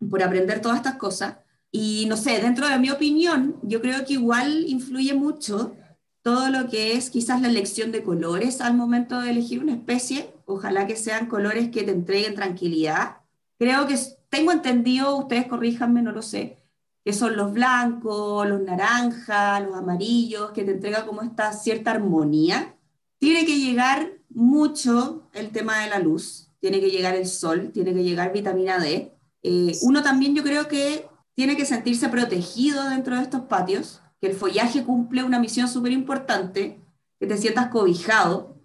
[0.09, 1.37] por aprender todas estas cosas.
[1.71, 5.77] Y no sé, dentro de mi opinión, yo creo que igual influye mucho
[6.23, 10.35] todo lo que es quizás la elección de colores al momento de elegir una especie.
[10.47, 13.19] Ojalá que sean colores que te entreguen tranquilidad.
[13.59, 13.99] Creo que
[14.31, 16.60] tengo entendido, ustedes corríjanme, no lo sé,
[17.05, 22.77] que son los blancos, los naranjas, los amarillos, que te entrega como esta cierta armonía.
[23.19, 27.95] Tiene que llegar mucho el tema de la luz, tiene que llegar el sol, tiene
[27.95, 29.15] que llegar vitamina D.
[29.43, 34.29] Eh, uno también yo creo que tiene que sentirse protegido dentro de estos patios, que
[34.29, 36.81] el follaje cumple una misión súper importante,
[37.19, 38.57] que te sientas cobijado.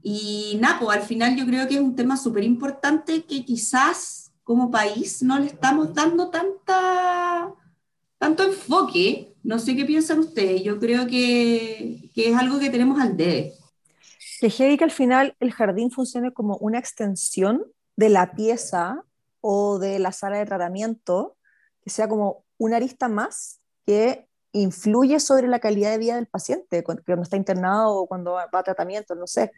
[0.00, 4.70] Y Napo, al final yo creo que es un tema súper importante que quizás como
[4.70, 7.52] país no le estamos dando tanta,
[8.16, 9.34] tanto enfoque.
[9.42, 13.54] No sé qué piensan ustedes, yo creo que, que es algo que tenemos al debe.
[14.40, 17.64] Que que al final el jardín funcione como una extensión
[17.96, 19.02] de la pieza
[19.40, 21.36] o de la sala de tratamiento,
[21.82, 26.84] que sea como una arista más que influye sobre la calidad de vida del paciente
[26.84, 29.50] cuando, está internado o cuando va, a tratamiento, no sé.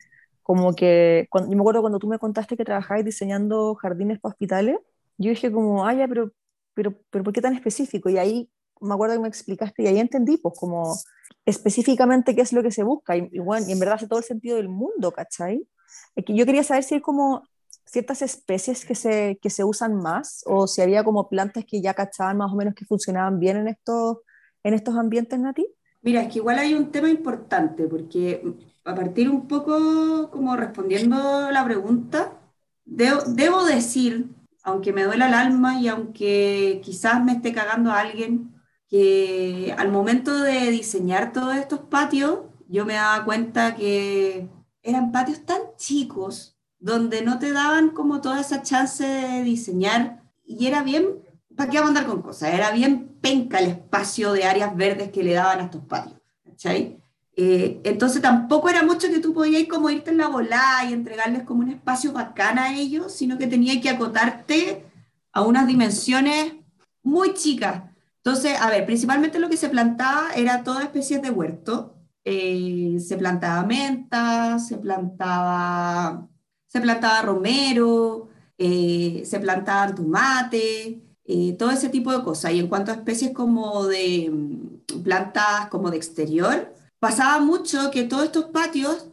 [0.49, 4.33] Como que, cuando, yo me acuerdo cuando tú me contaste que trabajabas diseñando jardines para
[4.33, 4.79] hospitales,
[5.19, 6.33] yo dije como, ay, pero,
[6.73, 8.09] pero, pero ¿por qué tan específico?
[8.09, 10.97] Y ahí me acuerdo que me explicaste y ahí entendí, pues, como
[11.45, 13.15] específicamente qué es lo que se busca.
[13.15, 15.69] Y, y bueno, y en verdad hace todo el sentido del mundo, ¿cachai?
[16.17, 17.43] Yo quería saber si hay como
[17.85, 21.93] ciertas especies que se, que se usan más o si había como plantas que ya
[21.93, 24.19] cachaban más o menos que funcionaban bien en estos,
[24.63, 25.78] en estos ambientes nativos.
[26.03, 28.43] Mira, es que igual hay un tema importante porque
[28.85, 32.41] a partir un poco como respondiendo la pregunta,
[32.85, 34.29] debo, debo decir,
[34.63, 38.55] aunque me duela el alma y aunque quizás me esté cagando a alguien,
[38.89, 44.49] que al momento de diseñar todos estos patios, yo me daba cuenta que
[44.83, 50.67] eran patios tan chicos donde no te daban como toda esa chance de diseñar y
[50.67, 51.23] era bien,
[51.59, 52.55] ¿para qué andar con cosas?
[52.55, 57.03] Era bien penca el espacio de áreas verdes que le daban a estos patios, ¿cachai?
[57.37, 61.43] Eh, entonces tampoco era mucho que tú podías como irte en la volada y entregarles
[61.43, 64.85] como un espacio bacán a ellos, sino que tenías que acotarte
[65.33, 66.55] a unas dimensiones
[67.03, 67.83] muy chicas.
[68.19, 71.97] Entonces, a ver, principalmente lo que se plantaba era toda especie de huerto.
[72.25, 76.29] Eh, se plantaba menta, se plantaba
[76.69, 82.53] se plantaba romero, eh, se plantaban tomate, eh, todo ese tipo de cosas.
[82.53, 88.03] Y en cuanto a especies como de mm, plantas como de exterior, pasaba mucho que
[88.05, 89.11] todos estos patios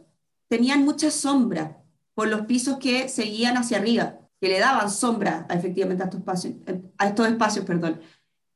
[0.48, 1.82] tenían mucha sombra
[2.14, 6.54] por los pisos que seguían hacia arriba, que le daban sombra efectivamente a estos espacios,
[6.98, 8.00] a estos espacios perdón.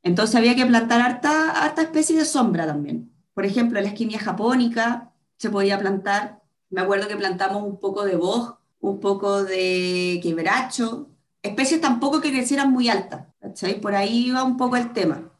[0.03, 3.13] Entonces había que plantar harta, harta especie de sombra también.
[3.33, 6.41] Por ejemplo, la esquina japónica se podía plantar.
[6.69, 11.09] Me acuerdo que plantamos un poco de bosque un poco de quebracho,
[11.41, 13.81] especies tampoco que crecieran muy altas, ¿cachai?
[13.81, 15.31] Por ahí va un poco el tema.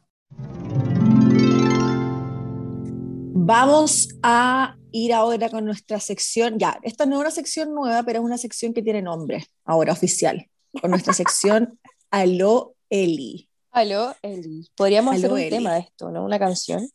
[3.44, 8.20] Vamos a ir ahora con nuestra sección, ya, esta no es una sección nueva, pero
[8.20, 10.48] es una sección que tiene nombre, ahora oficial,
[10.80, 11.78] con nuestra sección
[12.10, 13.48] Aló Eli.
[13.70, 14.68] Aló Eli.
[14.74, 16.24] Podríamos hacer un tema de esto, ¿no?
[16.24, 16.86] Una canción.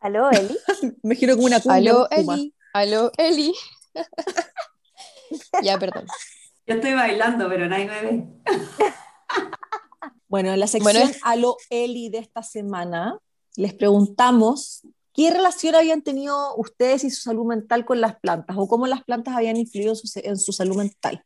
[0.00, 0.56] Aló Eli.
[1.02, 1.92] Me giro como una cumbia.
[1.92, 2.54] Aló Eli.
[2.72, 3.54] Aló Eli.
[5.62, 6.06] ya, perdón.
[6.66, 8.26] Yo estoy bailando, pero nadie me ve.
[10.34, 13.20] Bueno, en la sección A lo Eli de esta semana,
[13.54, 18.66] les preguntamos qué relación habían tenido ustedes y su salud mental con las plantas o
[18.66, 21.24] cómo las plantas habían influido en su, salud mental.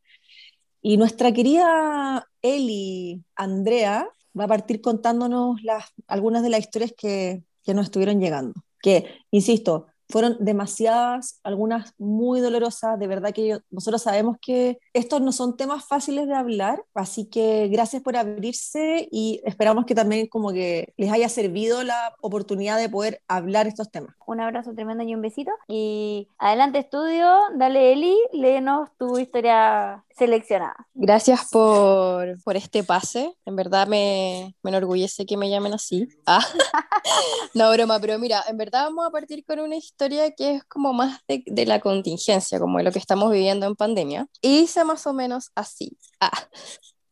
[0.83, 4.07] Y nuestra querida Eli Andrea
[4.38, 8.61] va a partir contándonos las, algunas de las historias que, que nos estuvieron llegando.
[8.83, 15.32] Que, insisto, fueron demasiadas, algunas muy dolorosas, de verdad que nosotros sabemos que estos no
[15.32, 20.52] son temas fáciles de hablar, así que gracias por abrirse y esperamos que también como
[20.52, 24.14] que les haya servido la oportunidad de poder hablar estos temas.
[24.26, 25.51] Un abrazo tremendo y un besito.
[25.66, 30.88] Y adelante estudio, dale Eli, léenos tu historia seleccionada.
[30.94, 36.09] Gracias por, por este pase, en verdad me, me enorgullece que me llamen así.
[36.26, 36.44] Ah.
[37.55, 40.92] no, broma, pero mira, en verdad vamos a partir con una historia que es como
[40.92, 44.26] más de, de, la contingencia, como de lo que estamos viviendo en pandemia.
[44.42, 45.97] Y dice más o menos así.
[46.18, 46.49] Ah.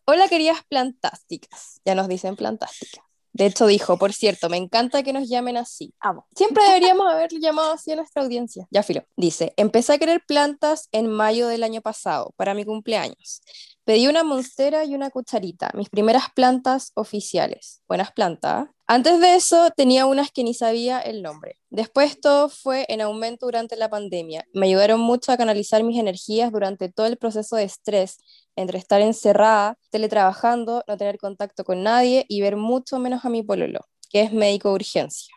[0.07, 1.81] Hola queridas plantásticas.
[1.85, 3.06] Ya nos dicen plantásticas.
[3.37, 5.93] De hecho dijo, por cierto, me encanta que nos llamen así.
[6.01, 6.27] Amo.
[6.35, 8.67] Siempre deberíamos haber llamado así a nuestra audiencia.
[8.71, 9.03] Ya filo.
[9.15, 13.43] Dice, empecé a querer plantas en mayo del año pasado, para mi cumpleaños.
[13.85, 17.83] Pedí una monstera y una cucharita, mis primeras plantas oficiales.
[17.87, 18.69] Buenas plantas.
[18.87, 21.59] Antes de eso tenía unas que ni sabía el nombre.
[21.69, 24.47] Después todo fue en aumento durante la pandemia.
[24.55, 28.17] Me ayudaron mucho a canalizar mis energías durante todo el proceso de estrés
[28.57, 33.43] entre estar encerrada, teletrabajando, no tener contacto con nadie y ver mucho menos a mi
[33.43, 33.81] pololo,
[34.11, 35.35] que es médico de urgencia.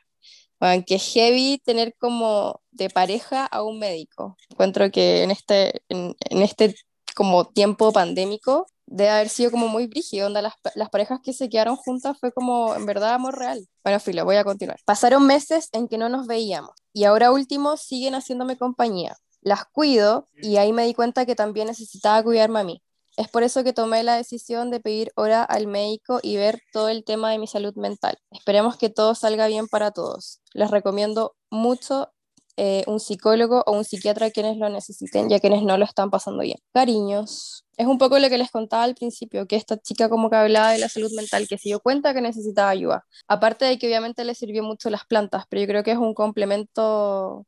[0.59, 4.35] Bueno, que heavy tener como de pareja a un médico.
[4.49, 6.75] Encuentro que en este, en, en este
[7.15, 11.47] como tiempo pandémico, de haber sido como muy brígido, onda las, las, parejas que se
[11.47, 13.67] quedaron juntas fue como en verdad amor real.
[13.83, 14.79] Bueno, filo, voy a continuar.
[14.85, 19.15] Pasaron meses en que no nos veíamos y ahora último siguen haciéndome compañía.
[19.41, 22.81] Las cuido y ahí me di cuenta que también necesitaba cuidarme a mí.
[23.19, 26.87] Es por eso que tomé la decisión de pedir hora al médico y ver todo
[26.87, 28.17] el tema de mi salud mental.
[28.31, 30.39] Esperemos que todo salga bien para todos.
[30.53, 32.13] Les recomiendo mucho
[32.55, 35.83] eh, un psicólogo o un psiquiatra a quienes lo necesiten y a quienes no lo
[35.83, 36.59] están pasando bien.
[36.73, 37.65] Cariños.
[37.75, 40.71] Es un poco lo que les contaba al principio, que esta chica como que hablaba
[40.71, 43.05] de la salud mental, que se dio cuenta que necesitaba ayuda.
[43.27, 46.13] Aparte de que obviamente le sirvió mucho las plantas, pero yo creo que es un
[46.13, 47.45] complemento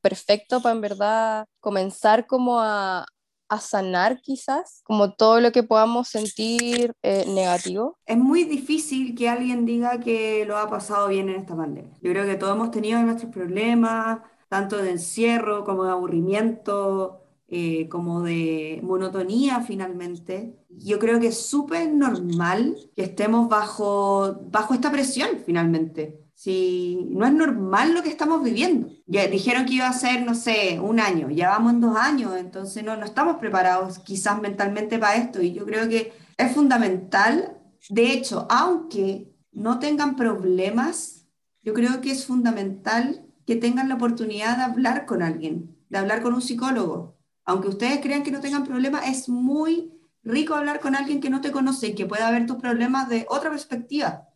[0.00, 3.06] perfecto para en verdad comenzar como a,
[3.48, 7.98] a sanar quizás, como todo lo que podamos sentir eh, negativo?
[8.06, 11.96] Es muy difícil que alguien diga que lo ha pasado bien en esta pandemia.
[12.00, 17.88] Yo creo que todos hemos tenido nuestros problemas, tanto de encierro como de aburrimiento, eh,
[17.88, 20.58] como de monotonía finalmente.
[20.68, 27.26] Yo creo que es súper normal que estemos bajo, bajo esta presión finalmente si no
[27.26, 28.88] es normal lo que estamos viviendo.
[29.06, 32.36] Ya dijeron que iba a ser, no sé, un año, ya vamos en dos años,
[32.36, 37.58] entonces no, no estamos preparados quizás mentalmente para esto y yo creo que es fundamental,
[37.88, 41.26] de hecho, aunque no tengan problemas,
[41.64, 46.22] yo creo que es fundamental que tengan la oportunidad de hablar con alguien, de hablar
[46.22, 47.18] con un psicólogo.
[47.46, 49.92] Aunque ustedes crean que no tengan problemas, es muy
[50.28, 53.26] rico hablar con alguien que no te conoce y que pueda ver tus problemas de
[53.28, 54.28] otra perspectiva.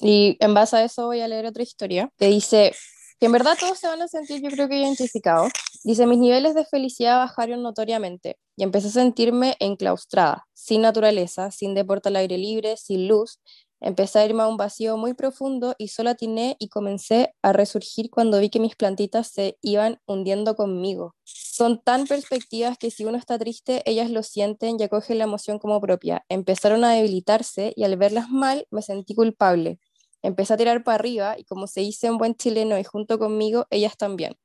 [0.00, 2.72] Y en base a eso voy a leer otra historia que dice
[3.18, 5.52] que en verdad todos se van a sentir yo creo que identificados.
[5.84, 11.74] Dice, mis niveles de felicidad bajaron notoriamente y empecé a sentirme enclaustrada, sin naturaleza, sin
[11.74, 13.40] deporte al aire libre, sin luz,
[13.84, 18.10] Empecé a irme a un vacío muy profundo y solo atiné y comencé a resurgir
[18.10, 21.16] cuando vi que mis plantitas se iban hundiendo conmigo.
[21.24, 25.58] Son tan perspectivas que si uno está triste, ellas lo sienten y acogen la emoción
[25.58, 26.24] como propia.
[26.28, 29.80] Empezaron a debilitarse y al verlas mal me sentí culpable.
[30.22, 33.66] Empecé a tirar para arriba y como se dice en buen chileno y junto conmigo,
[33.70, 34.36] ellas también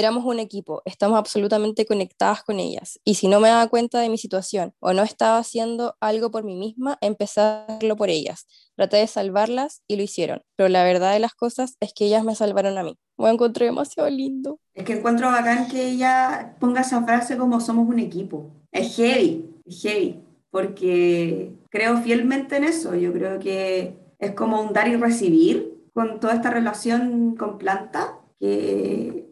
[0.00, 3.00] éramos un equipo, estamos absolutamente conectadas con ellas.
[3.04, 6.44] Y si no me daba cuenta de mi situación o no estaba haciendo algo por
[6.44, 8.46] mí misma, empecé a hacerlo por ellas.
[8.76, 10.42] Traté de salvarlas y lo hicieron.
[10.56, 12.98] Pero la verdad de las cosas es que ellas me salvaron a mí.
[13.16, 14.60] Me encontré demasiado lindo.
[14.74, 18.50] Es que encuentro bacán que ella ponga esa frase como somos un equipo.
[18.72, 20.22] Es heavy, es heavy.
[20.50, 22.94] Porque creo fielmente en eso.
[22.94, 28.18] Yo creo que es como un dar y recibir con toda esta relación con planta
[28.38, 29.25] que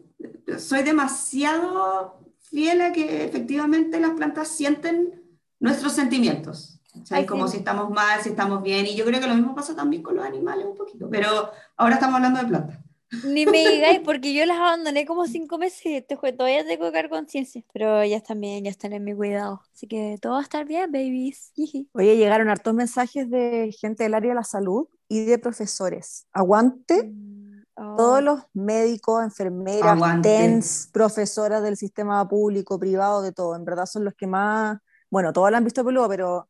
[0.57, 5.23] soy demasiado fiel a que efectivamente las plantas sienten
[5.59, 6.79] nuestros sentimientos.
[6.95, 8.85] O como si estamos mal, si estamos bien.
[8.85, 11.09] Y yo creo que lo mismo pasa también con los animales un poquito.
[11.09, 12.79] Pero ahora estamos hablando de plantas.
[13.23, 16.97] Ni me digáis, porque yo las abandoné como cinco meses y te todavía tengo que
[16.97, 17.63] dar conciencia.
[17.73, 19.61] Pero ya están bien, ya están en mi cuidado.
[19.73, 21.51] Así que todo va a estar bien, babies.
[21.91, 26.27] Oye, llegaron hartos mensajes de gente del área de la salud y de profesores.
[26.31, 27.03] Aguante.
[27.03, 27.34] Mm.
[27.75, 34.05] Todos los médicos, enfermeras, TENS, profesoras del sistema público, privado, de todo, en verdad son
[34.05, 36.47] los que más, bueno, todos lo han visto peludo, pero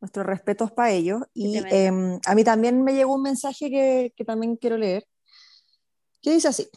[0.00, 1.22] nuestros respetos para ellos.
[1.32, 5.06] Y em, a mí también me llegó un mensaje que, que también quiero leer,
[6.20, 6.68] que dice así,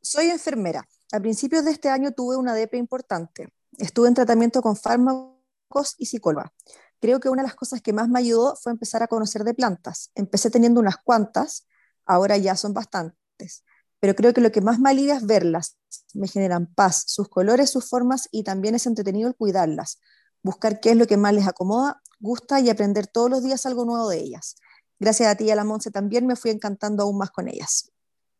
[0.00, 0.86] soy enfermera.
[1.12, 3.48] A principios de este año tuve una depre importante.
[3.78, 6.52] Estuve en tratamiento con fármacos y psicóloga.
[7.00, 9.54] Creo que una de las cosas que más me ayudó fue empezar a conocer de
[9.54, 10.10] plantas.
[10.14, 11.66] Empecé teniendo unas cuantas,
[12.06, 13.64] ahora ya son bastantes,
[14.00, 15.78] pero creo que lo que más me alivia es verlas,
[16.14, 20.00] me generan paz, sus colores, sus formas y también es entretenido el cuidarlas,
[20.42, 23.84] buscar qué es lo que más les acomoda, gusta y aprender todos los días algo
[23.84, 24.56] nuevo de ellas.
[24.98, 27.90] Gracias a ti y a la Monse también me fui encantando aún más con ellas.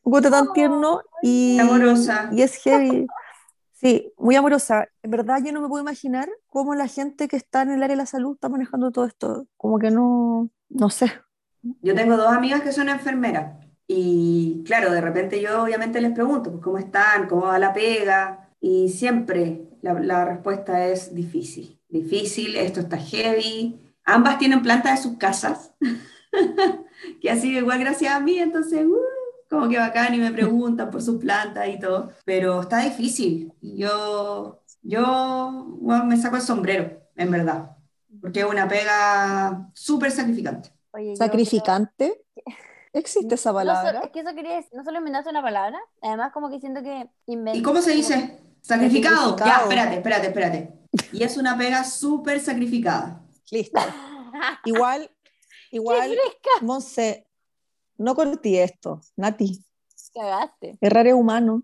[0.02, 2.28] Un gusto tan tierno y, amorosa.
[2.32, 3.06] y es heavy.
[3.72, 4.88] Sí, muy amorosa.
[5.02, 7.96] En verdad yo no me puedo imaginar cómo la gente que está en el área
[7.96, 9.46] de la salud está manejando todo esto.
[9.56, 11.10] Como que no, no sé,
[11.82, 16.50] yo tengo dos amigas que son enfermeras y claro, de repente yo obviamente les pregunto,
[16.50, 17.28] pues, ¿cómo están?
[17.28, 18.48] ¿Cómo va la pega?
[18.60, 23.78] Y siempre la, respuesta es difícil, difícil, esto está heavy.
[24.04, 25.72] Ambas tienen plantas de sus casas,
[27.20, 28.96] que sido igual gracias a mí, entonces, uh,
[29.50, 33.52] como que bacán y me preguntan por sus plantas y todo, pero está difícil.
[33.62, 37.74] Yo, yo me saco el sombrero, en verdad
[38.24, 40.73] porque es una pega súper sacrificante.
[40.94, 42.24] Oye, ¿Sacrificante?
[42.92, 43.92] ¿Existe esa palabra?
[43.92, 46.60] No, so- es que eso quería decir, no solo inventaste una palabra, además como que
[46.60, 47.58] siento que inventé.
[47.58, 48.38] ¿Y cómo se dice?
[48.60, 49.36] Sacrificado.
[49.36, 50.72] Ya, espérate, espérate, espérate.
[51.12, 53.20] Y es una pega súper sacrificada.
[53.50, 53.80] Listo.
[54.64, 55.10] Igual,
[55.70, 56.10] igual,
[56.62, 57.26] Monse,
[57.98, 59.64] no cortí esto, Nati.
[60.12, 60.78] Cagaste.
[60.80, 61.62] Errar es humano.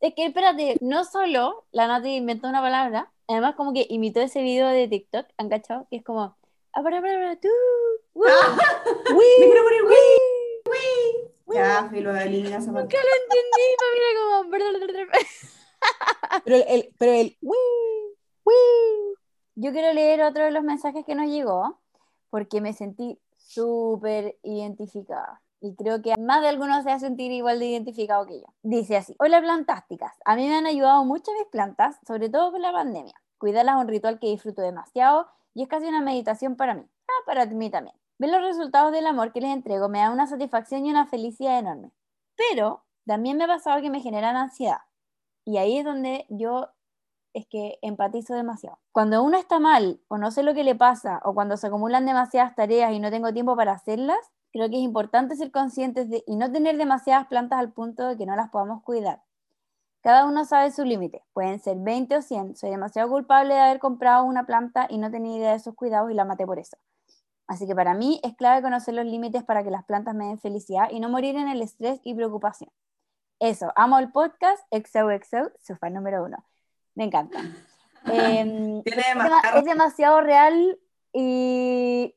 [0.00, 4.42] Es que espérate, no solo la Nati inventó una palabra, además como que imitó ese
[4.42, 5.86] video de TikTok, ¿han cachado?
[5.90, 6.36] Que es como,
[6.72, 7.48] "Ah, para, para, para, tú,
[8.14, 8.24] uh".
[8.24, 11.56] Me quiero poner wii, wii.
[11.56, 12.94] Ya, filo, elimina esa parte.
[12.96, 14.50] Nunca lo entendí, pero mira como...
[16.44, 19.14] Pero el, el- pero el "Wii, wii".
[19.56, 21.78] Yo quiero leer otro de los mensajes que nos llegó,
[22.30, 25.40] porque me sentí súper identificada.
[25.60, 28.46] Y creo que más de alguno se va a sentir igual de identificado que yo.
[28.62, 32.62] Dice así, hola plantásticas, a mí me han ayudado mucho mis plantas, sobre todo con
[32.62, 33.14] la pandemia.
[33.38, 36.82] Cuidarlas es un ritual que disfruto demasiado y es casi una meditación para mí.
[37.08, 37.96] Ah, para mí también.
[38.18, 41.58] Ver los resultados del amor que les entrego me da una satisfacción y una felicidad
[41.58, 41.92] enorme.
[42.36, 44.78] Pero también me ha pasado que me generan ansiedad.
[45.44, 46.68] Y ahí es donde yo
[47.34, 48.78] es que empatizo demasiado.
[48.92, 52.06] Cuando uno está mal o no sé lo que le pasa o cuando se acumulan
[52.06, 54.18] demasiadas tareas y no tengo tiempo para hacerlas,
[54.52, 58.16] creo que es importante ser conscientes de y no tener demasiadas plantas al punto de
[58.16, 59.22] que no las podamos cuidar.
[60.00, 62.56] Cada uno sabe su límite, pueden ser 20 o 100.
[62.56, 66.10] Soy demasiado culpable de haber comprado una planta y no tenía idea de sus cuidados
[66.10, 66.76] y la maté por eso.
[67.46, 70.38] Así que para mí es clave conocer los límites para que las plantas me den
[70.38, 72.70] felicidad y no morir en el estrés y preocupación.
[73.40, 76.36] Eso, amo el podcast, XOXO, su fan número uno.
[76.94, 77.38] Me encanta.
[78.06, 80.78] Em, es demasiado- es demasiado real
[81.12, 82.14] y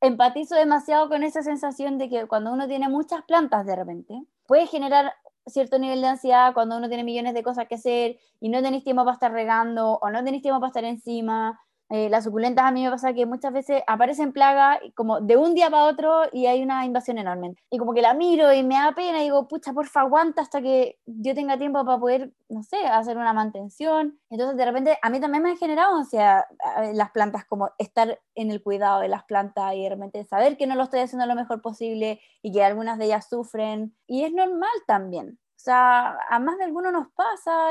[0.00, 4.66] empatizo demasiado con esa sensación de que cuando uno tiene muchas plantas de repente, puede
[4.66, 5.14] generar
[5.48, 8.84] cierto nivel de ansiedad cuando uno tiene millones de cosas que hacer y no tenéis
[8.84, 11.60] tiempo para estar regando o no tenéis tiempo para estar encima.
[11.90, 15.54] Eh, las suculentas a mí me pasa que muchas veces aparecen plagas como de un
[15.54, 17.54] día para otro y hay una invasión enorme.
[17.70, 20.60] Y como que la miro y me da pena y digo, pucha, porfa, aguanta hasta
[20.60, 24.20] que yo tenga tiempo para poder, no sé, hacer una mantención.
[24.28, 26.44] Entonces de repente a mí también me han generado ansiedad
[26.92, 30.66] las plantas, como estar en el cuidado de las plantas y de repente saber que
[30.66, 33.96] no lo estoy haciendo lo mejor posible y que algunas de ellas sufren.
[34.06, 35.38] Y es normal también.
[35.56, 37.70] O sea, a más de alguno nos pasa.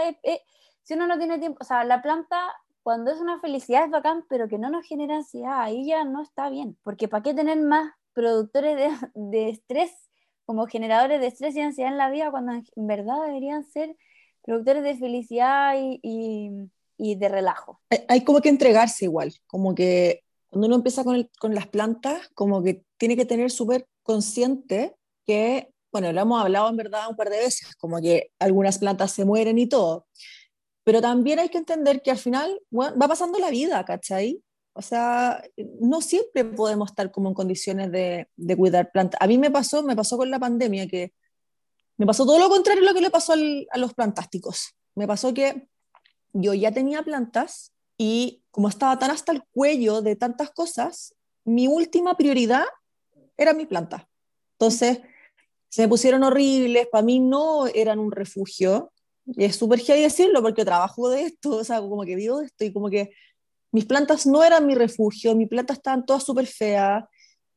[0.82, 2.54] si uno no tiene tiempo, o sea, la planta
[2.88, 6.22] cuando es una felicidad es bacán, pero que no nos genera ansiedad, ahí ya no
[6.24, 6.78] está bien.
[6.84, 9.92] Porque ¿para qué tener más productores de, de estrés
[10.46, 13.98] como generadores de estrés y ansiedad en la vida cuando en verdad deberían ser
[14.42, 16.50] productores de felicidad y, y-
[16.98, 17.82] y de relajo?
[17.90, 21.68] Hay, hay como que entregarse igual, como que cuando uno empieza con, el- con las
[21.68, 27.10] plantas, como que tiene que tener súper consciente que, bueno, lo hemos hablado en verdad
[27.10, 30.08] un par de veces, como que algunas plantas se mueren y todo,
[30.88, 34.42] pero también hay que entender que al final va pasando la vida, ¿cachai?
[34.72, 35.44] O sea,
[35.82, 39.20] no siempre podemos estar como en condiciones de, de cuidar plantas.
[39.22, 41.12] A mí me pasó, me pasó con la pandemia, que
[41.98, 44.78] me pasó todo lo contrario a lo que le pasó a los plantásticos.
[44.96, 45.68] Me pasó que
[46.32, 51.14] yo ya tenía plantas y como estaba tan hasta el cuello de tantas cosas,
[51.44, 52.64] mi última prioridad
[53.36, 54.08] era mi planta.
[54.54, 55.02] Entonces,
[55.68, 58.94] se me pusieron horribles, para mí no eran un refugio.
[59.28, 62.46] Y es súper heavy decirlo porque trabajo de esto, o sea, como que vivo de
[62.46, 63.12] esto y como que
[63.72, 67.04] mis plantas no eran mi refugio, mis plantas estaban todas súper feas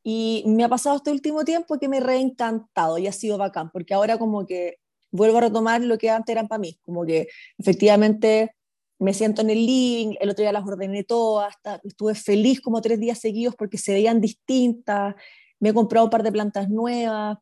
[0.03, 3.71] y me ha pasado este último tiempo que me he reencantado y ha sido bacán,
[3.71, 4.77] porque ahora como que
[5.11, 8.51] vuelvo a retomar lo que antes eran para mí, como que efectivamente
[8.99, 12.81] me siento en el living, el otro día las ordené todas, hasta- estuve feliz como
[12.81, 15.15] tres días seguidos porque se veían distintas,
[15.59, 17.37] me he comprado un par de plantas nuevas,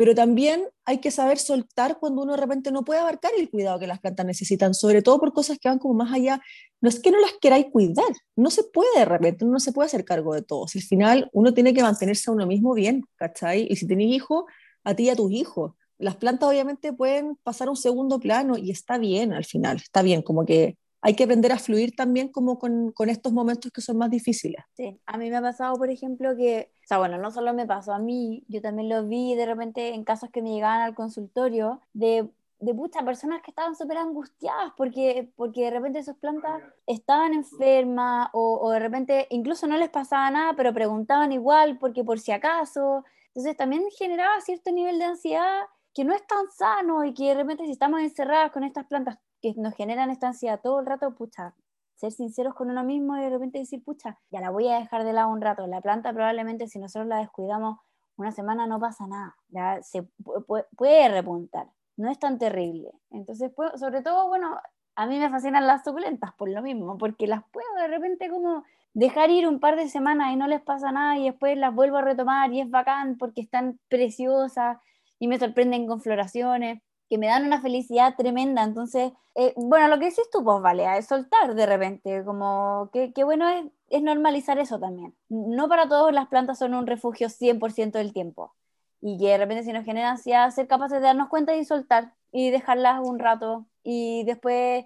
[0.00, 3.78] pero también hay que saber soltar cuando uno de repente no puede abarcar el cuidado
[3.78, 6.40] que las plantas necesitan, sobre todo por cosas que van como más allá.
[6.80, 9.88] No es que no las queráis cuidar, no se puede de repente, no se puede
[9.88, 10.66] hacer cargo de todo.
[10.68, 13.66] Si al final uno tiene que mantenerse a uno mismo bien, ¿cachai?
[13.68, 14.44] Y si tenéis hijos,
[14.84, 15.74] a ti y a tus hijos.
[15.98, 20.00] Las plantas obviamente pueden pasar a un segundo plano y está bien al final, está
[20.00, 23.80] bien, como que hay que aprender a fluir también como con, con estos momentos que
[23.80, 24.62] son más difíciles.
[24.74, 27.66] Sí, a mí me ha pasado, por ejemplo, que, o sea, bueno, no solo me
[27.66, 30.94] pasó a mí, yo también lo vi de repente en casos que me llegaban al
[30.94, 32.28] consultorio de,
[32.58, 38.28] de muchas personas que estaban súper angustiadas porque, porque de repente sus plantas estaban enfermas
[38.32, 42.32] o, o de repente incluso no les pasaba nada, pero preguntaban igual porque por si
[42.32, 43.04] acaso.
[43.28, 45.62] Entonces también generaba cierto nivel de ansiedad
[45.94, 49.18] que no es tan sano y que de repente si estamos encerradas con estas plantas
[49.40, 51.54] que nos generan esta ansiedad todo el rato, pucha,
[51.94, 55.04] ser sinceros con uno mismo y de repente decir, pucha, ya la voy a dejar
[55.04, 55.66] de lado un rato.
[55.66, 57.78] La planta probablemente si nosotros la descuidamos
[58.16, 62.90] una semana no pasa nada, ya se pu- pu- puede repuntar, no es tan terrible.
[63.10, 64.58] Entonces, pues, sobre todo, bueno,
[64.96, 68.64] a mí me fascinan las suculentas por lo mismo, porque las puedo de repente como
[68.92, 71.96] dejar ir un par de semanas y no les pasa nada y después las vuelvo
[71.98, 74.78] a retomar y es bacán porque están preciosas
[75.18, 78.62] y me sorprenden con floraciones que me dan una felicidad tremenda.
[78.62, 83.12] Entonces, eh, bueno, lo que decís tú, pues, vale, es soltar de repente, como que,
[83.24, 85.14] bueno es, es, normalizar eso también.
[85.28, 88.54] No para todos las plantas son un refugio 100% del tiempo.
[89.00, 92.14] Y que de repente si nos genera ansiedad, ser capaces de darnos cuenta y soltar
[92.32, 93.66] y dejarlas un rato.
[93.82, 94.84] Y después,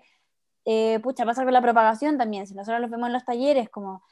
[0.64, 2.46] eh, pucha, pasa con la propagación también.
[2.46, 4.02] Si nosotros lo vemos en los talleres, como,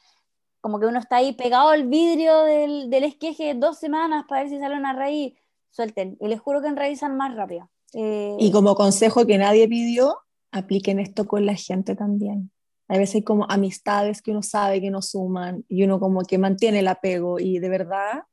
[0.61, 4.49] como que uno está ahí pegado al vidrio del, del esqueje dos semanas para ver
[4.51, 5.35] si sale una raíz,
[5.71, 6.17] suelten.
[6.21, 7.69] Y les juro que enraizan más rápido.
[7.93, 10.17] Eh, y como consejo que nadie pidió,
[10.51, 12.51] apliquen esto con la gente también.
[12.87, 16.37] A veces hay como amistades que uno sabe que no suman y uno como que
[16.37, 18.23] mantiene el apego y de verdad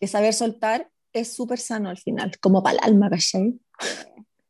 [0.00, 3.60] que saber soltar es súper sano al final, como para el alma, ¿cachai?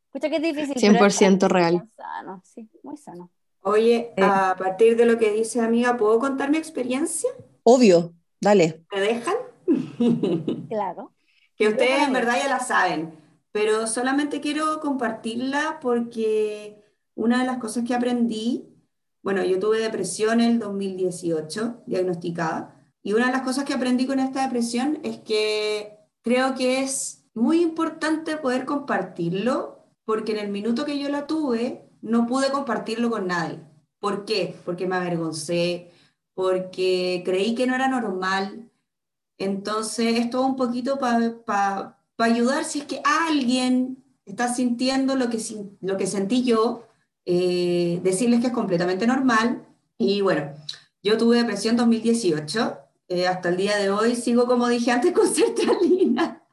[0.06, 0.76] Escucha que es difícil.
[0.76, 1.88] 100% real.
[1.96, 3.30] Sano, sí, muy sano.
[3.62, 4.22] Oye, eh.
[4.22, 7.30] a partir de lo que dice amiga, ¿puedo contar mi experiencia?
[7.62, 8.84] Obvio, dale.
[8.92, 9.34] ¿Me dejan?
[10.68, 11.12] Claro.
[11.56, 13.19] que ustedes en verdad ya la saben
[13.52, 16.82] pero solamente quiero compartirla porque
[17.14, 18.68] una de las cosas que aprendí,
[19.22, 24.06] bueno, yo tuve depresión en el 2018, diagnosticada, y una de las cosas que aprendí
[24.06, 30.50] con esta depresión es que creo que es muy importante poder compartirlo, porque en el
[30.50, 33.60] minuto que yo la tuve, no pude compartirlo con nadie.
[33.98, 34.56] ¿Por qué?
[34.64, 35.92] Porque me avergoncé,
[36.34, 38.70] porque creí que no era normal.
[39.38, 45.38] Entonces, esto un poquito para para ayudar si es que alguien está sintiendo lo que,
[45.80, 46.86] lo que sentí yo,
[47.24, 49.66] eh, decirles que es completamente normal.
[49.96, 50.52] Y bueno,
[51.02, 52.76] yo tuve depresión 2018,
[53.08, 56.44] eh, hasta el día de hoy sigo, como dije antes, con sertralina,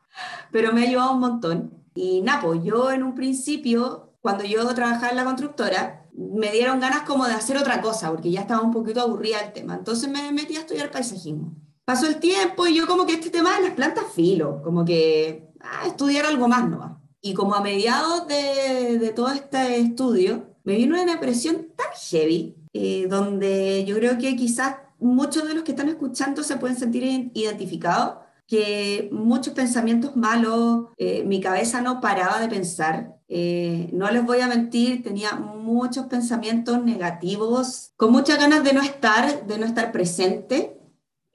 [0.54, 1.84] pero me ha ayudado un montón.
[1.94, 6.80] Y Napo, pues, yo en un principio, cuando yo trabajaba en la constructora, me dieron
[6.80, 9.76] ganas como de hacer otra cosa, porque ya estaba un poquito aburrida el tema.
[9.76, 11.58] Entonces me metí a estudiar paisajismo.
[11.84, 15.47] Pasó el tiempo y yo como que este tema de las plantas filo, como que
[15.86, 17.02] estudiar algo más ¿no?
[17.22, 22.56] Y como a mediados de, de, todo este estudio, me vino una depresión tan heavy,
[22.74, 27.04] eh, donde yo creo que quizás muchos de los que están escuchando se pueden sentir
[27.34, 34.26] identificados, que muchos pensamientos malos, eh, mi cabeza no paraba de pensar, eh, no les
[34.26, 39.66] voy a mentir, tenía muchos pensamientos negativos, con muchas ganas de no estar, de no
[39.66, 40.80] estar presente.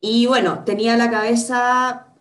[0.01, 2.12] Y bueno, tenía la cabeza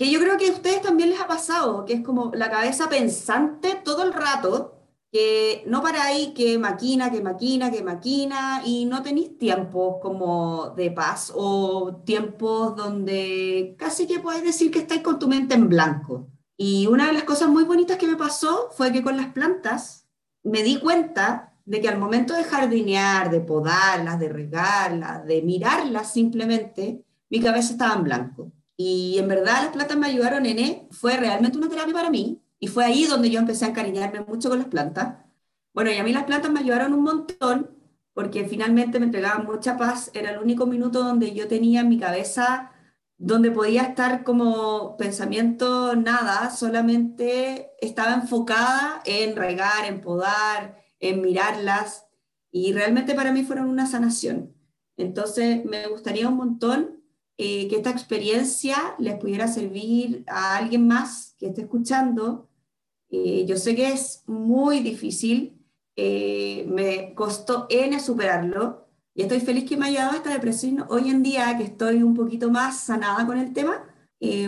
[0.00, 2.88] que yo creo que a ustedes también les ha pasado, que es como la cabeza
[2.88, 4.78] pensante todo el rato,
[5.12, 10.70] que no para ahí, que maquina, que maquina, que maquina, y no tenéis tiempos como
[10.70, 15.68] de paz o tiempos donde casi que podéis decir que estáis con tu mente en
[15.68, 16.30] blanco.
[16.56, 20.08] Y una de las cosas muy bonitas que me pasó fue que con las plantas
[20.42, 26.10] me di cuenta de que al momento de jardinear, de podarlas, de regarlas, de mirarlas
[26.10, 28.52] simplemente, mi cabeza estaba en blanco.
[28.82, 32.40] Y en verdad las plantas me ayudaron en fue realmente una terapia para mí.
[32.58, 35.18] Y fue ahí donde yo empecé a encariñarme mucho con las plantas.
[35.74, 37.76] Bueno, y a mí las plantas me ayudaron un montón
[38.14, 40.10] porque finalmente me entregaban mucha paz.
[40.14, 42.72] Era el único minuto donde yo tenía en mi cabeza,
[43.18, 52.06] donde podía estar como pensamiento nada, solamente estaba enfocada en regar, en podar, en mirarlas.
[52.50, 54.54] Y realmente para mí fueron una sanación.
[54.96, 56.99] Entonces me gustaría un montón
[57.42, 62.50] eh, que esta experiencia les pudiera servir a alguien más que esté escuchando.
[63.08, 65.58] Eh, yo sé que es muy difícil,
[65.96, 71.08] eh, me costó N superarlo y estoy feliz que me haya dado esta depresión hoy
[71.08, 73.86] en día, que estoy un poquito más sanada con el tema,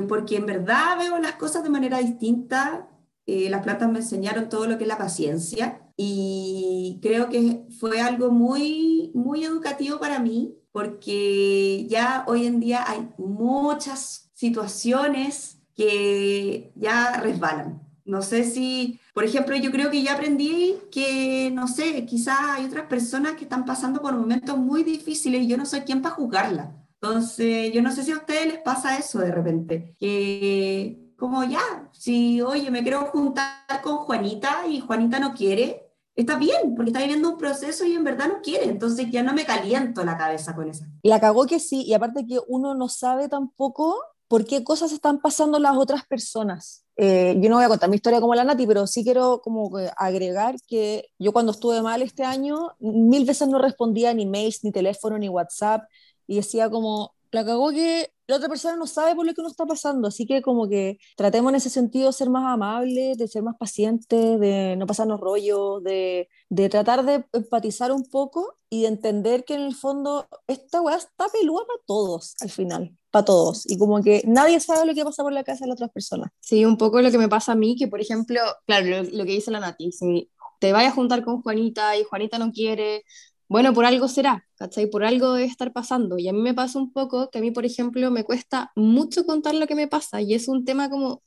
[0.07, 2.91] porque en verdad veo las cosas de manera distinta.
[3.25, 8.31] las plantas me enseñaron todo lo que es la paciencia y creo que fue algo
[8.31, 17.19] muy, muy educativo para mí porque ya hoy en día hay muchas situaciones que ya
[17.21, 17.83] resbalan.
[18.05, 22.65] No sé si, por ejemplo, yo creo que ya aprendí que, no sé, quizás hay
[22.65, 26.17] otras personas que están pasando por momentos muy difíciles y yo no soy quien para
[26.17, 26.75] juzgarla.
[26.95, 31.91] Entonces, yo no sé si a ustedes les pasa eso de repente, que como ya,
[31.93, 35.82] si, oye, me quiero juntar con Juanita y Juanita no quiere,
[36.15, 39.33] está bien, porque está viviendo un proceso y en verdad no quiere, entonces ya no
[39.33, 40.85] me caliento la cabeza con eso.
[41.03, 43.97] La cagó que sí, y aparte que uno no sabe tampoco
[44.29, 46.85] por qué cosas están pasando las otras personas.
[46.97, 49.71] Eh, yo no voy a contar mi historia como la Nati, pero sí quiero como
[49.97, 54.73] agregar que yo cuando estuve mal este año, mil veces no respondía ni mails, ni
[54.73, 55.83] teléfono, ni WhatsApp,
[56.27, 59.51] y decía como, la cagó que la otra persona no sabe por lo que uno
[59.51, 63.29] está pasando, así que como que tratemos en ese sentido de ser más amables, de
[63.29, 68.83] ser más pacientes, de no pasarnos rollos, de, de tratar de empatizar un poco y
[68.83, 73.25] de entender que en el fondo esta weá está peluda para todos al final, para
[73.25, 75.91] todos, y como que nadie sabe lo que pasa por la casa de las otras
[75.91, 76.31] personas.
[76.41, 79.25] Sí, un poco lo que me pasa a mí, que por ejemplo, claro, lo, lo
[79.25, 80.31] que dice la Nati, si
[80.61, 83.05] te vayas a juntar con Juanita y Juanita no quiere,
[83.53, 84.87] bueno, por algo será, ¿cachai?
[84.87, 86.19] Por algo debe estar pasando.
[86.19, 89.27] Y a mí me pasa un poco que a mí, por ejemplo, me cuesta mucho
[89.27, 91.23] contar lo que me pasa y es un tema como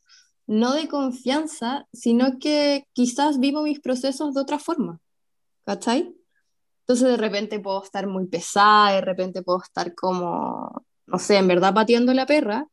[0.48, 5.00] no de confianza, sino que quizás vivo mis procesos de otra forma,
[5.66, 6.16] ¿cachai?
[6.82, 11.48] Entonces de repente puedo estar muy pesada, de repente puedo estar como, no sé, en
[11.48, 12.68] verdad pateando la perra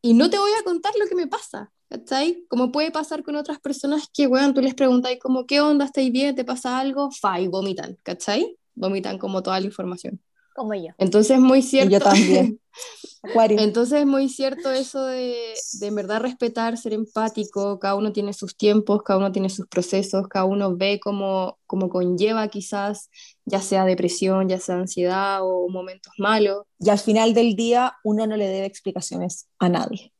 [0.00, 2.44] y no te voy a contar lo que me pasa, ¿cachai?
[2.48, 5.84] Como puede pasar con otras personas que, weón, tú les preguntas como, ¿qué onda?
[5.84, 6.34] ¿Estáis bien?
[6.34, 7.10] ¿Te pasa algo?
[7.10, 8.56] Fa, y vomitan, ¿cachai?
[8.74, 10.20] Vomitan como toda la información.
[10.54, 10.88] Como yo.
[10.98, 11.90] Entonces es muy cierto.
[11.90, 12.60] Y yo también.
[13.22, 13.60] Acuario.
[13.60, 18.32] Entonces es muy cierto eso de, de en verdad respetar, ser empático, cada uno tiene
[18.32, 23.10] sus tiempos, cada uno tiene sus procesos, cada uno ve cómo, cómo conlleva quizás,
[23.44, 26.64] ya sea depresión, ya sea ansiedad o momentos malos.
[26.80, 30.12] Y al final del día uno no le debe explicaciones a nadie.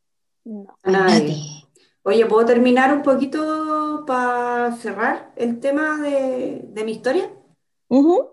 [0.45, 0.67] No.
[0.83, 1.37] A nadie.
[2.03, 7.31] Oye, ¿puedo terminar un poquito para cerrar el tema de, de mi historia?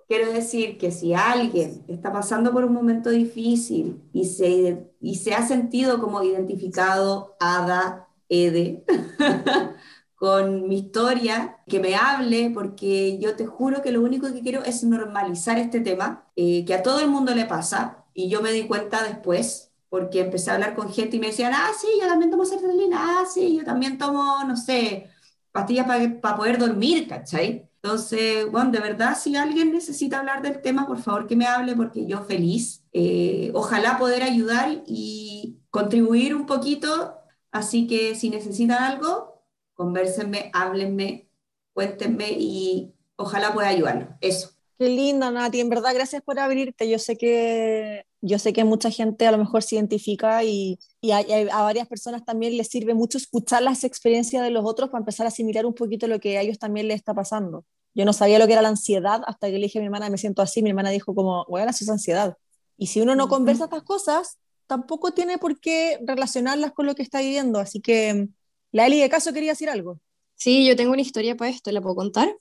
[0.07, 5.36] Quiero decir que si alguien está pasando por un momento difícil y se, y se
[5.36, 8.84] ha sentido como identificado, Ada, Ede,
[10.16, 14.64] con mi historia, que me hable, porque yo te juro que lo único que quiero
[14.64, 18.51] es normalizar este tema, eh, que a todo el mundo le pasa, y yo me
[18.51, 22.08] di cuenta después, porque empecé a hablar con gente y me decían, ah, sí, yo
[22.08, 25.10] también tomo sertralina, ah, sí, yo también tomo, no sé,
[25.52, 25.88] pastillas
[26.22, 27.70] para poder dormir, ¿cachai?
[27.82, 31.76] Entonces, bueno, de verdad, si alguien necesita hablar del tema, por favor que me hable,
[31.76, 32.84] porque yo feliz.
[32.92, 37.16] Eh, ojalá poder ayudar y contribuir un poquito.
[37.52, 39.44] Así que si necesitan algo,
[39.76, 41.30] conversenme, háblenme,
[41.74, 44.10] cuéntenme y ojalá pueda ayudarlos.
[44.20, 44.50] Eso.
[44.78, 45.62] Qué linda, Nati.
[45.62, 46.90] En verdad, gracias por abrirte.
[46.90, 51.12] Yo sé que, yo sé que mucha gente a lo mejor se identifica y, y
[51.12, 55.26] a, varias personas también les sirve mucho escuchar las experiencias de los otros para empezar
[55.26, 57.66] a asimilar un poquito lo que a ellos también les está pasando.
[57.94, 60.10] Yo no sabía lo que era la ansiedad hasta que le dije a mi hermana,
[60.10, 60.62] me siento así.
[60.62, 62.38] Mi hermana dijo como, bueno, eso es ansiedad.
[62.78, 67.02] Y si uno no conversa estas cosas, tampoco tiene por qué relacionarlas con lo que
[67.02, 67.60] está viviendo.
[67.60, 68.30] Así que,
[68.72, 70.00] la Eli de caso quería decir algo.
[70.36, 72.34] Sí, yo tengo una historia para esto, ¿la puedo contar?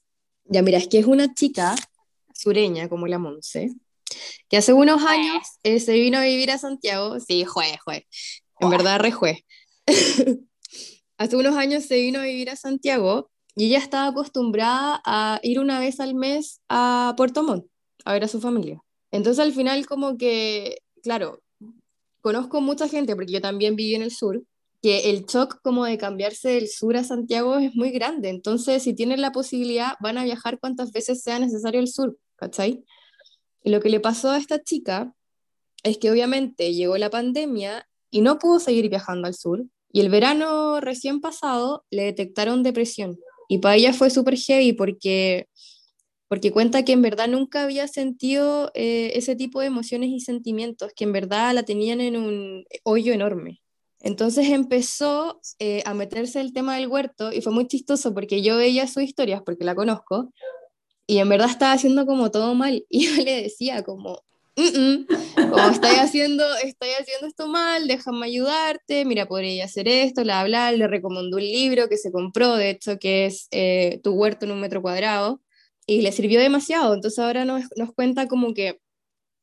[0.45, 1.75] Ya, mira, es que es una chica
[2.35, 3.75] sureña como la Monse,
[4.49, 7.19] que hace unos años eh, se vino a vivir a Santiago.
[7.21, 8.07] Sí, jue, jue.
[8.61, 9.45] En verdad, re jue.
[11.19, 15.59] hace unos años se vino a vivir a Santiago y ella estaba acostumbrada a ir
[15.61, 17.67] una vez al mes a Puerto Montt
[18.05, 18.81] a ver a su familia.
[19.11, 21.43] Entonces al final como que, claro,
[22.21, 24.43] conozco mucha gente, porque yo también viví en el sur,
[24.83, 28.29] que el shock como de cambiarse del sur a Santiago es muy grande.
[28.29, 32.85] Entonces, si tienen la posibilidad, van a viajar cuantas veces sea necesario al sur, ¿cachai?
[33.69, 35.13] Y lo que le pasó a esta chica
[35.83, 39.63] es que obviamente llegó la pandemia y no pudo seguir viajando al sur.
[39.93, 43.19] Y el verano recién pasado le detectaron depresión.
[43.47, 45.51] Y para ella fue súper heavy porque,
[46.29, 50.93] porque cuenta que en verdad nunca había sentido eh, ese tipo de emociones y sentimientos,
[50.97, 53.61] que en verdad la tenían en un hoyo enorme.
[54.01, 58.57] Entonces empezó eh, a meterse el tema del huerto y fue muy chistoso porque yo
[58.57, 60.33] veía sus historias porque la conozco
[61.09, 64.23] y en verdad estaba haciendo como todo mal y yo le decía como,
[64.57, 65.07] "Mm, mm,
[65.51, 70.75] como estoy haciendo, estoy haciendo esto mal, déjame ayudarte, mira, podría hacer esto, la hablar,
[70.75, 74.53] le recomendó un libro que se compró, de hecho, que es eh, Tu huerto en
[74.53, 75.41] un metro cuadrado
[75.87, 78.81] y le sirvió demasiado, entonces ahora nos, nos cuenta como que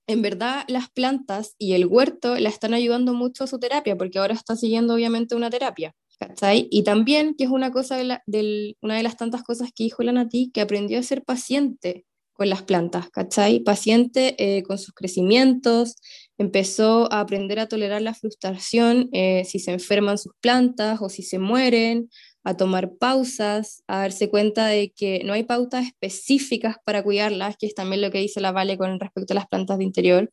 [0.08, 4.20] en verdad las plantas y el huerto la están ayudando mucho a su terapia, porque
[4.20, 6.68] ahora está siguiendo obviamente una terapia, ¿cachai?
[6.72, 10.12] Y también, que es una, cosa de una de las tantas cosas que dijo la
[10.12, 12.06] Nati, que aprendió a ser paciente
[12.36, 13.62] con las plantas, ¿cachai?
[13.62, 15.96] Paciente eh, con sus crecimientos,
[16.38, 21.24] empezó a aprender a tolerar la frustración eh, si se enferman sus plantas o si
[21.24, 22.10] se mueren,
[22.44, 27.66] a tomar pausas, a darse cuenta de que no hay pautas específicas para cuidarlas, que
[27.66, 30.32] es también lo que dice la Vale con respecto a las plantas de interior,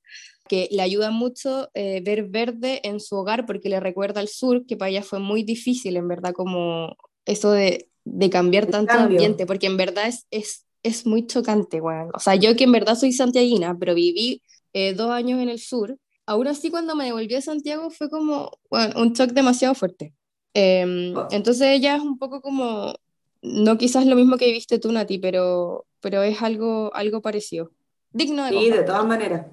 [0.49, 4.67] que le ayuda mucho eh, ver verde en su hogar porque le recuerda al sur,
[4.67, 8.89] que para ella fue muy difícil, en verdad, como eso de, de cambiar El tanto
[8.89, 9.17] cambio.
[9.17, 12.11] ambiente, porque en verdad es, es, es muy chocante, weón.
[12.15, 14.43] O sea, yo que en verdad soy santiaguina, pero viví
[14.75, 18.51] eh, dos años en el sur, aún así cuando me devolví a Santiago fue como
[18.71, 20.15] bueno, un shock demasiado fuerte.
[20.55, 21.29] Em, Oh.
[21.31, 22.95] entonces ella es un poco como,
[23.43, 27.71] no quizás lo mismo que viste tú, Nati, pero, pero es algo, algo parecido.
[28.13, 29.47] Digno de Sí, de todas maneras.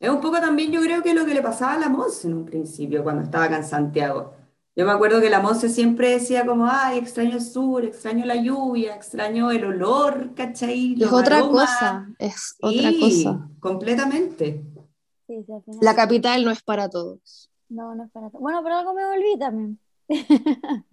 [0.00, 2.34] Es un poco también yo creo que lo que le pasaba a la Monse en
[2.34, 4.32] un principio cuando estaba acá en Santiago.
[4.76, 8.34] Yo me acuerdo que la Monse siempre decía como, ay, extraño el sur, extraño la
[8.36, 10.96] lluvia, extraño el olor, ¿cachai?
[11.00, 11.70] Es otra aromas.
[11.70, 13.48] cosa, es otra Sí, cosa.
[13.60, 14.64] completamente.
[15.26, 17.50] Sí, sí, al final- La capital no es para todos.
[17.68, 18.40] No, no es para todo.
[18.40, 19.78] Bueno, pero algo me volví también.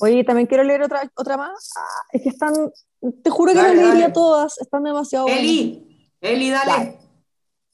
[0.00, 1.72] Oye, también quiero leer otra, otra más.
[1.76, 2.54] Ah, es que están,
[3.22, 4.14] te juro que Dale, no leería dale.
[4.14, 5.42] todas, están demasiado buenas.
[5.42, 6.98] Eli, Eli, dale.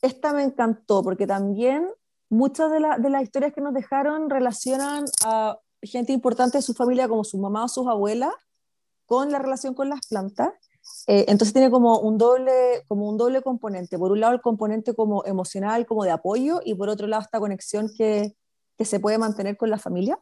[0.06, 1.88] Esta me encantó porque también
[2.30, 6.74] muchas de, la- de las historias que nos dejaron relacionan a gente importante de su
[6.74, 8.32] familia, como su mamá o sus abuelas,
[9.04, 10.50] con la relación con las plantas.
[11.08, 13.98] Eh, entonces tiene como un, doble, como un doble componente.
[13.98, 17.40] Por un lado el componente como emocional, como de apoyo, y por otro lado esta
[17.40, 18.36] conexión que,
[18.78, 20.20] que se puede mantener con la familia.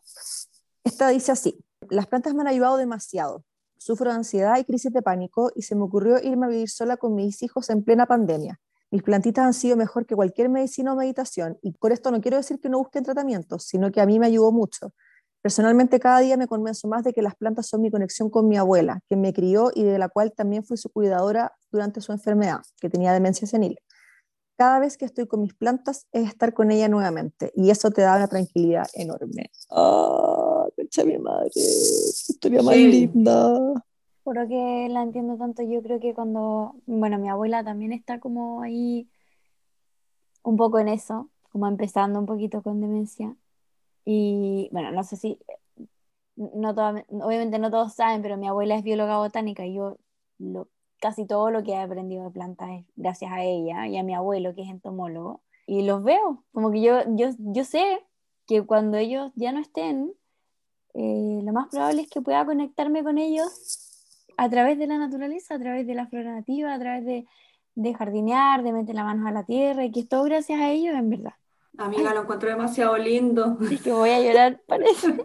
[0.82, 3.44] Esta dice así, las plantas me han ayudado demasiado.
[3.76, 6.96] Sufro de ansiedad y crisis de pánico y se me ocurrió irme a vivir sola
[6.96, 8.58] con mis hijos en plena pandemia.
[8.94, 12.36] Mis plantitas han sido mejor que cualquier medicina o meditación y con esto no quiero
[12.36, 14.92] decir que no busquen tratamientos, sino que a mí me ayudó mucho.
[15.42, 18.56] Personalmente cada día me convenzo más de que las plantas son mi conexión con mi
[18.56, 22.60] abuela, quien me crió y de la cual también fui su cuidadora durante su enfermedad,
[22.80, 23.80] que tenía demencia senil.
[24.56, 28.02] Cada vez que estoy con mis plantas es estar con ella nuevamente y eso te
[28.02, 29.50] da una tranquilidad enorme.
[29.72, 31.50] ¡Ah, concha mi madre!
[31.52, 31.60] ¡Qué
[32.28, 32.90] historia más Sí.
[32.92, 33.83] linda!
[34.24, 38.18] Por lo que la entiendo tanto, yo creo que cuando, bueno, mi abuela también está
[38.20, 39.08] como ahí
[40.42, 43.36] un poco en eso, como empezando un poquito con demencia.
[44.04, 45.38] Y bueno, no sé si,
[46.36, 49.98] no toda- obviamente no todos saben, pero mi abuela es bióloga botánica y yo
[50.38, 50.68] lo,
[51.00, 54.14] casi todo lo que he aprendido de plantas es gracias a ella y a mi
[54.14, 55.42] abuelo que es entomólogo.
[55.66, 58.00] Y los veo, como que yo, yo, yo sé
[58.46, 60.12] que cuando ellos ya no estén,
[60.94, 63.93] eh, lo más probable es que pueda conectarme con ellos
[64.36, 67.26] a través de la naturaleza, a través de la flora nativa, a través de,
[67.74, 70.70] de jardinear, de meter la mano a la tierra, y que es todo gracias a
[70.70, 71.34] ellos, en verdad.
[71.76, 73.58] Amiga, lo encontré demasiado lindo.
[73.70, 75.24] Es que voy a llorar, parece.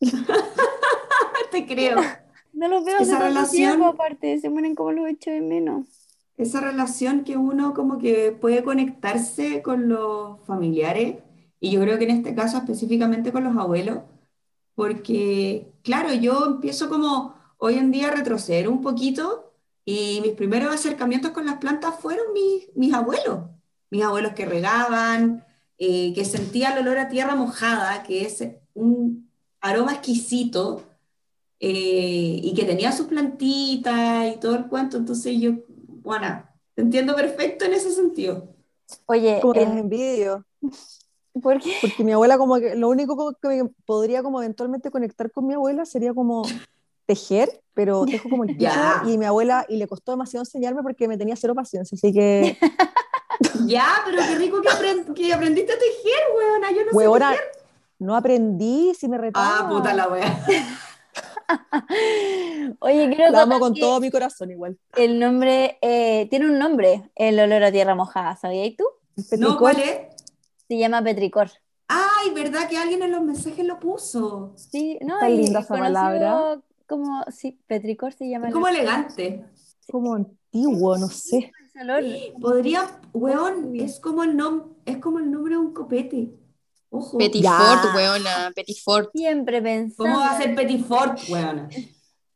[1.50, 2.00] Te creo.
[2.52, 5.86] No los veo Esa relación- tiempo, aparte, se mueren como los echo de menos.
[6.36, 11.16] Esa relación que uno como que puede conectarse con los familiares,
[11.60, 13.98] y yo creo que en este caso específicamente con los abuelos,
[14.74, 19.52] porque claro, yo empiezo como hoy en día a retroceder un poquito
[19.84, 23.40] y mis primeros acercamientos con las plantas fueron mis, mis abuelos,
[23.90, 25.44] mis abuelos que regaban,
[25.78, 28.44] eh, que sentía el olor a tierra mojada, que es
[28.74, 29.30] un
[29.60, 30.82] aroma exquisito,
[31.58, 35.52] eh, y que tenía sus plantitas y todo el cuento, entonces yo,
[36.02, 36.42] bueno,
[36.74, 38.54] te entiendo perfecto en ese sentido.
[39.06, 40.46] Oye, Eh, Como el- envidio.
[41.42, 41.72] ¿por qué?
[41.80, 45.84] Porque mi abuela como que lo único que podría como eventualmente conectar con mi abuela
[45.84, 46.42] sería como
[47.14, 49.02] tejer, pero tejo como el pico Ya.
[49.06, 52.56] y mi abuela y le costó demasiado enseñarme porque me tenía cero paciencia, así que
[53.66, 57.40] Ya, pero qué rico que, apren- que aprendiste a tejer, weona, yo no sé tejer.
[57.98, 59.58] no aprendí, si me retaba.
[59.60, 60.46] Ah, puta la wea.
[62.80, 64.78] Oye, quiero La amo con que todo mi corazón igual.
[64.96, 68.84] el nombre, eh, tiene un nombre, el olor a tierra mojada, ¿sabías tú?
[69.38, 69.98] No, ¿cuál es?
[70.68, 71.50] Se llama petricor.
[71.88, 74.52] Ay, ¿verdad que alguien en los mensajes lo puso?
[74.56, 76.60] Sí, no, Está y linda esa conocido palabra.
[76.90, 79.44] Como, sí, petricor se llama Es como elegante.
[79.88, 81.52] como antiguo, no sé.
[82.40, 86.34] Podría, weón, es como el nom es como el nombre de un copete.
[86.90, 87.16] Ojo.
[87.16, 87.56] Petit Ya.
[87.56, 89.10] Fort, weona, Petit Fort.
[89.14, 90.02] Siempre pensando.
[90.02, 91.68] ¿Cómo va a ser Petit Fort, weona?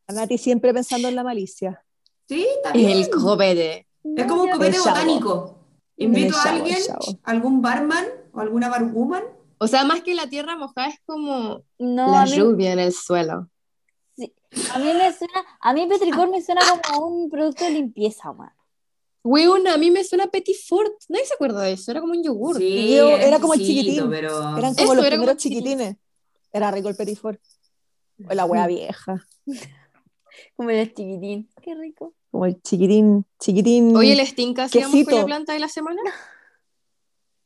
[0.07, 1.85] A Nati siempre pensando en la malicia.
[2.29, 2.91] Sí, bien.
[2.91, 3.89] El copete.
[4.17, 4.95] Es como un copete El chavo.
[4.97, 5.59] botánico.
[5.97, 7.19] Invito a alguien, chavo.
[7.25, 9.25] algún barman o alguna barwoman.
[9.59, 13.49] O sea, más que la tierra mojada es como No, la lluvia en el suelo.
[14.73, 16.61] A mí me suena, a mí petricor me suena
[16.93, 18.53] como un producto de limpieza, man.
[19.25, 20.93] Weona, a mí me suena Petit Fort.
[21.09, 22.59] Nadie se acuerda de eso, era como un yogur.
[22.59, 24.11] Sí, Yo- era como el chiquitín.
[24.11, 24.37] pero...
[24.59, 25.97] Eran como Eso, los era primeros chiquitines.
[26.53, 27.41] Era rico el perifor.
[28.31, 29.27] O la wea vieja.
[30.57, 31.49] Como el chiquitín.
[31.63, 32.15] Qué rico.
[32.31, 33.97] Como el chiquitín, chiquitín.
[33.97, 35.19] Oye, ¿les tinca sigamos con Quesito.
[35.21, 36.01] la planta de la semana?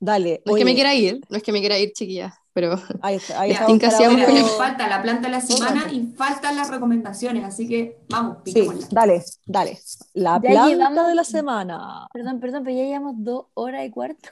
[0.01, 0.43] Dale.
[0.47, 3.15] No es que me quiera ir, no es que me quiera ir, chiquillas, pero Ahí
[3.17, 3.55] está, ahí
[4.59, 9.23] falta la planta de la semana y faltan las recomendaciones, así que vamos, Sí, dale,
[9.47, 9.79] dale.
[10.15, 12.09] La Ya planta llevamos- de la semana.
[12.13, 14.29] Perdón, perdón, pero ya llevamos dos horas y cuarto.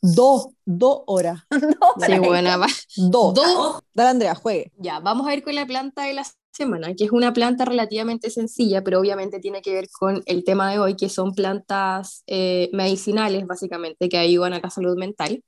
[0.00, 1.38] Dos, dos horas.
[2.04, 2.66] sí, buena, va.
[2.96, 3.34] Dos.
[3.34, 3.78] Dos.
[3.94, 4.72] Dale, Andrea, juegue.
[4.76, 8.28] Ya, vamos a ir con la planta de la semana, que es una planta relativamente
[8.28, 12.68] sencilla, pero obviamente tiene que ver con el tema de hoy, que son plantas eh,
[12.72, 15.44] medicinales, básicamente, que ayudan a la salud mental.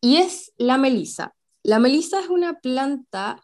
[0.00, 1.34] Y es la melisa.
[1.62, 3.42] La melisa es una planta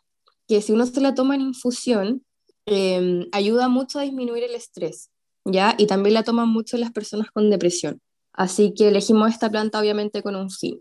[0.49, 2.25] que si uno se la toma en infusión,
[2.67, 5.11] eh, ayuda mucho a disminuir el estrés,
[5.45, 5.75] ¿ya?
[5.79, 8.01] Y también la toman mucho las personas con depresión.
[8.33, 10.81] Así que elegimos esta planta obviamente con un fin.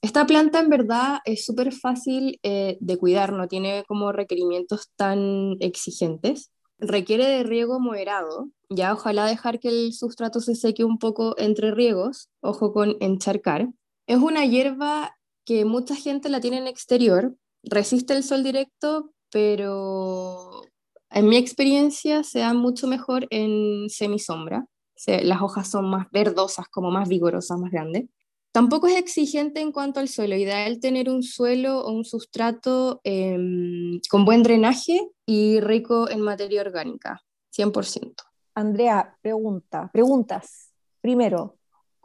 [0.00, 5.56] Esta planta en verdad es súper fácil eh, de cuidar, no tiene como requerimientos tan
[5.60, 6.52] exigentes.
[6.78, 11.72] Requiere de riego moderado, ya ojalá dejar que el sustrato se seque un poco entre
[11.72, 13.68] riegos, ojo con encharcar.
[14.08, 20.62] Es una hierba que mucha gente la tiene en exterior, resiste el sol directo, pero
[21.10, 24.64] en mi experiencia se da mucho mejor en semisombra.
[25.06, 28.06] las hojas son más verdosas, como más vigorosas, más grandes.
[28.50, 30.36] Tampoco es exigente en cuanto al suelo.
[30.36, 36.62] Ideal tener un suelo o un sustrato em, con buen drenaje y rico en materia
[36.62, 38.14] orgánica, 100%.
[38.54, 40.72] Andrea, pregunta, preguntas.
[41.02, 41.57] Primero,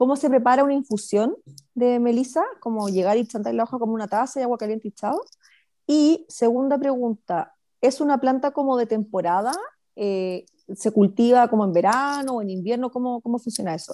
[0.04, 1.38] ¿cómo se prepara una infusión
[1.76, 2.44] de melisa?
[2.60, 5.24] ¿Cómo llegar y chantar la hoja como una taza de agua caliente y chao?
[5.88, 9.54] Y segunda pregunta, ¿es una planta como de temporada?
[9.96, 10.46] Eh,
[10.76, 12.92] ¿Se cultiva como en verano o en invierno?
[12.92, 13.94] ¿Cómo, cómo funciona eso?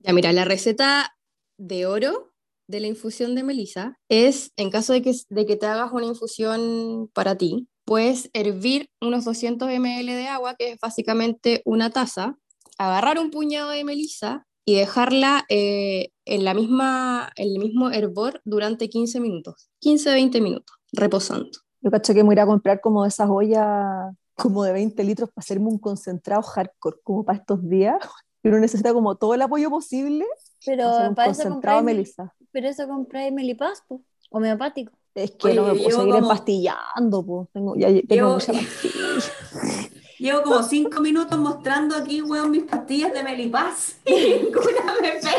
[0.00, 1.16] Ya, mira, la receta
[1.58, 2.32] de oro
[2.66, 6.06] de la infusión de melisa es, en caso de que, de que te hagas una
[6.06, 12.36] infusión para ti, puedes hervir unos 200 ml de agua, que es básicamente una taza,
[12.78, 18.42] agarrar un puñado de melisa y dejarla eh, en, la misma, en el mismo hervor
[18.44, 21.50] durante 15 minutos, 15-20 minutos, reposando.
[21.80, 25.44] Yo cacho que me voy a comprar como esas ollas como de 20 litros para
[25.44, 27.96] hacerme un concentrado hardcore, como para estos días,
[28.42, 30.26] uno necesita como todo el apoyo posible.
[30.64, 32.34] Pero para eso compráis, melisa.
[32.50, 33.84] Pero eso compráis melipaz,
[34.30, 34.92] homeopático.
[35.14, 37.48] Es que no me puedo seguir empastillando, pues.
[37.52, 38.52] Tengo, ya tengo llevo, mucha
[40.18, 45.30] Llevo como cinco minutos mostrando aquí, weón, mis pastillas de melipaz y ninguna me pesca.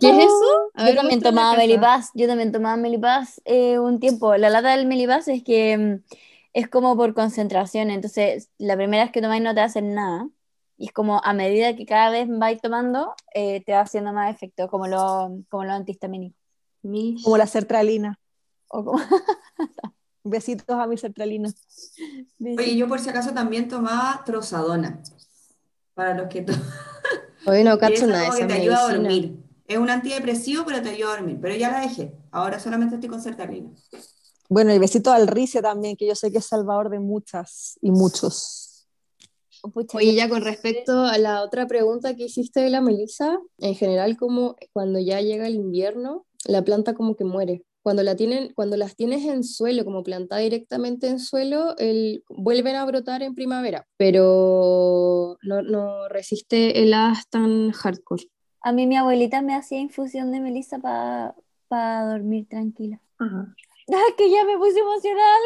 [0.00, 0.70] ¿Qué es eso?
[0.76, 4.36] yo también tomaba melipaz, yo también tomaba melipaz eh, un tiempo.
[4.36, 6.14] La lata del melipaz es que mm,
[6.54, 10.28] es como por concentración, entonces la primera vez que tomáis no te hacen nada,
[10.76, 14.34] y es como a medida que cada vez vais tomando, eh, te va haciendo más
[14.34, 16.36] efecto, como lo, como lo antihistamínico.
[17.22, 18.18] Como la sertralina.
[18.68, 18.98] O como...
[20.24, 21.52] Besitos a mi sertralina.
[22.40, 25.02] Oye, yo por si acaso también tomaba trozadona,
[25.94, 26.46] para los que...
[27.46, 29.36] Oye, no cacho nada de te ayuda a dormir.
[29.66, 31.38] Es un antidepresivo, pero te ayuda a dormir.
[31.40, 32.14] Pero ya la dejé.
[32.30, 33.70] Ahora solamente estoy con sertralina.
[34.48, 37.90] Bueno, y besito al Rice también, que yo sé que es salvador de muchas y
[37.90, 38.86] muchos.
[39.94, 44.16] Oye, ya con respecto a la otra pregunta que hiciste de la melisa, en general,
[44.16, 47.64] como cuando ya llega el invierno, la planta como que muere.
[47.82, 52.76] Cuando, la tienen, cuando las tienes en suelo, como plantada directamente en suelo, el, vuelven
[52.76, 58.30] a brotar en primavera, pero no, no resiste heladas tan hardcore.
[58.60, 63.00] A mí mi abuelita me hacía infusión de melisa para dormir tranquila.
[63.18, 63.52] Ajá.
[63.92, 65.40] ¡Ah, que ya me puse emocional!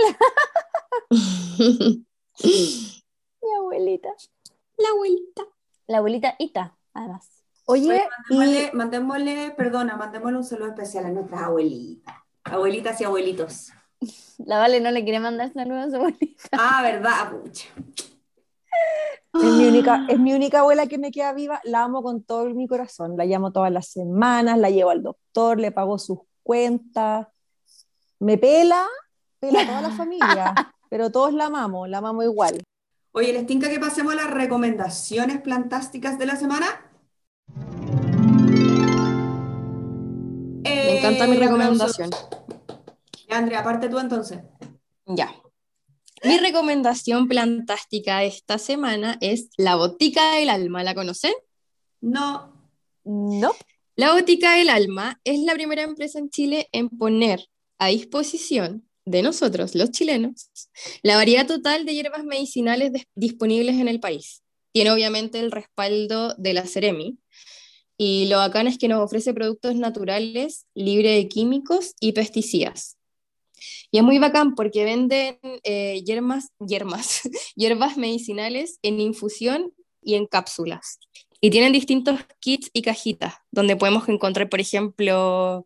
[3.43, 4.11] Mi abuelita.
[4.77, 5.43] La abuelita.
[5.87, 7.31] La abuelita Ita, además.
[7.65, 12.15] Oye, mandémosle, mandémosle, perdona, mandémosle un saludo especial a nuestras abuelitas.
[12.51, 13.73] Abuelitas y abuelitos.
[14.39, 16.49] La Vale no le quiere mandar saludos a su abuelita.
[16.53, 17.69] Ah, verdad, pucha.
[19.35, 22.49] Es mi, única, es mi única abuela que me queda viva, la amo con todo
[22.51, 27.27] mi corazón, la llamo todas las semanas, la llevo al doctor, le pago sus cuentas,
[28.19, 28.87] me pela,
[29.39, 30.55] pela a toda la familia,
[30.89, 32.63] pero todos la amamos, la amamos igual.
[33.13, 36.67] Oye, ¿les tinca que pasemos a las recomendaciones plantásticas de la semana?
[40.97, 42.11] Me encanta mi recomendación.
[43.29, 44.39] Ya, Andrea, aparte tú entonces.
[45.07, 45.35] Ya.
[46.25, 50.83] Mi recomendación plantástica esta semana es La Botica del Alma.
[50.83, 51.35] ¿La conocen?
[52.01, 52.53] No.
[53.05, 53.53] No.
[53.95, 57.47] La Botica del Alma es la primera empresa en Chile en poner
[57.79, 60.51] a disposición de nosotros, los chilenos,
[61.03, 64.43] la variedad total de hierbas medicinales disponibles en el país.
[64.73, 67.19] Tiene obviamente el respaldo de la Ceremi,
[67.99, 72.97] y lo bacán es que nos ofrece productos naturales, libres de químicos y pesticidas.
[73.91, 76.51] Y es muy bacán porque venden eh, hierbas,
[77.57, 79.73] hierbas, medicinales en infusión
[80.03, 80.99] y en cápsulas.
[81.41, 85.65] Y tienen distintos kits y cajitas, donde podemos encontrar, por ejemplo,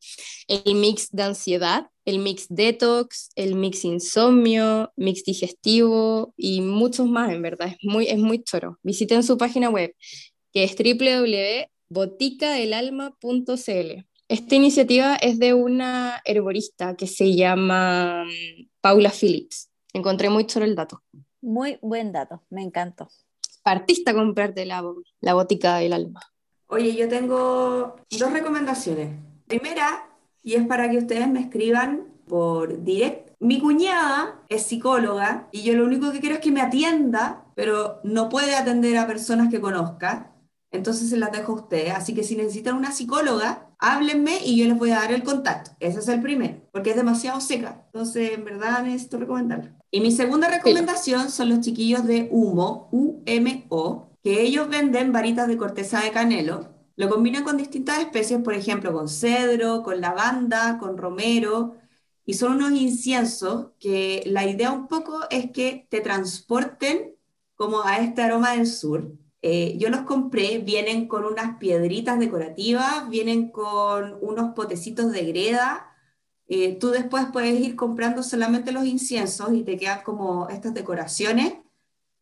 [0.48, 7.32] el mix de ansiedad, el mix detox, el mix insomnio, mix digestivo y muchos más,
[7.32, 7.68] en verdad.
[7.68, 8.78] Es muy, es muy choro.
[8.82, 9.94] Visiten su página web,
[10.52, 10.74] que es
[11.90, 14.06] www.boticadelalma.cl.
[14.28, 19.70] Esta iniciativa es de una herborista que se llama mm, Paula Phillips.
[19.92, 21.02] Encontré muy choro el dato.
[21.42, 23.08] Muy buen dato, me encantó
[23.62, 24.82] partiste a comprarte la,
[25.20, 26.20] la botica del alma.
[26.66, 29.10] Oye, yo tengo dos recomendaciones.
[29.46, 30.08] Primera,
[30.42, 35.72] y es para que ustedes me escriban por direct mi cuñada es psicóloga y yo
[35.72, 39.62] lo único que quiero es que me atienda, pero no puede atender a personas que
[39.62, 40.30] conozca.
[40.70, 41.94] Entonces se las dejo a ustedes.
[41.94, 45.72] Así que si necesitan una psicóloga, háblenme y yo les voy a dar el contacto.
[45.80, 47.84] Ese es el primero, porque es demasiado seca.
[47.86, 49.72] Entonces, en verdad necesito recomendarlo.
[49.90, 55.56] Y mi segunda recomendación son los chiquillos de Humo, U-M-O, que ellos venden varitas de
[55.56, 56.68] corteza de canelo.
[56.96, 61.76] Lo combinan con distintas especies, por ejemplo, con cedro, con lavanda, con romero,
[62.26, 67.16] y son unos inciensos que la idea un poco es que te transporten
[67.56, 69.12] como a este aroma del sur.
[69.42, 75.94] Eh, yo los compré, vienen con unas piedritas decorativas, vienen con unos potecitos de greda.
[76.48, 81.54] Eh, tú después puedes ir comprando solamente los inciensos y te quedan como estas decoraciones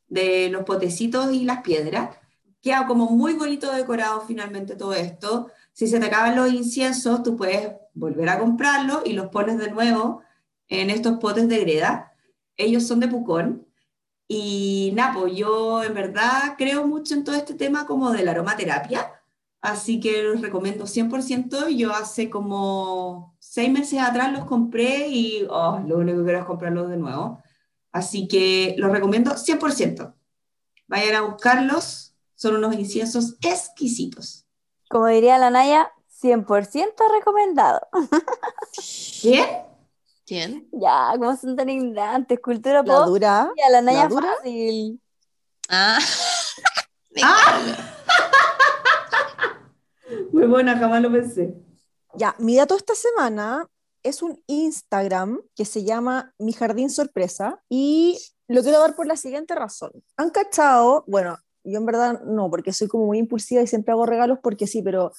[0.08, 2.16] de los potecitos y las piedras.
[2.60, 5.50] Queda como muy bonito decorado finalmente todo esto.
[5.72, 9.70] Si se te acaban los inciensos, tú puedes volver a comprarlos y los pones de
[9.70, 10.22] nuevo
[10.68, 12.12] en estos potes de greda.
[12.56, 13.67] Ellos son de Pucón.
[14.30, 18.32] Y Napo, pues, yo en verdad creo mucho en todo este tema como de la
[18.32, 19.10] aromaterapia,
[19.62, 21.70] así que los recomiendo 100%.
[21.70, 26.44] Yo hace como seis meses atrás los compré y oh, lo único que quiero es
[26.44, 27.42] comprarlos de nuevo.
[27.90, 30.14] Así que los recomiendo 100%.
[30.88, 34.46] Vayan a buscarlos, son unos inciensos exquisitos.
[34.90, 35.90] Como diría la Naya,
[36.22, 37.80] 100% recomendado.
[39.22, 39.67] ¿Quién?
[40.28, 40.68] ¿Quién?
[40.72, 43.06] Ya, como son tan ignorantes, cultura La pop.
[43.06, 43.50] dura.
[43.56, 44.28] Y a la Naya ¿La dura?
[44.36, 45.00] fácil.
[45.70, 45.98] Ah.
[47.20, 47.58] Ah.
[50.30, 51.52] Muy buena, jamás lo pensé.
[52.14, 53.66] Ya, mi dato esta semana
[54.04, 59.16] es un Instagram que se llama Mi Jardín Sorpresa y lo quiero dar por la
[59.16, 59.90] siguiente razón.
[60.16, 64.06] Han cachado, bueno, yo en verdad no, porque soy como muy impulsiva y siempre hago
[64.06, 65.10] regalos porque sí, pero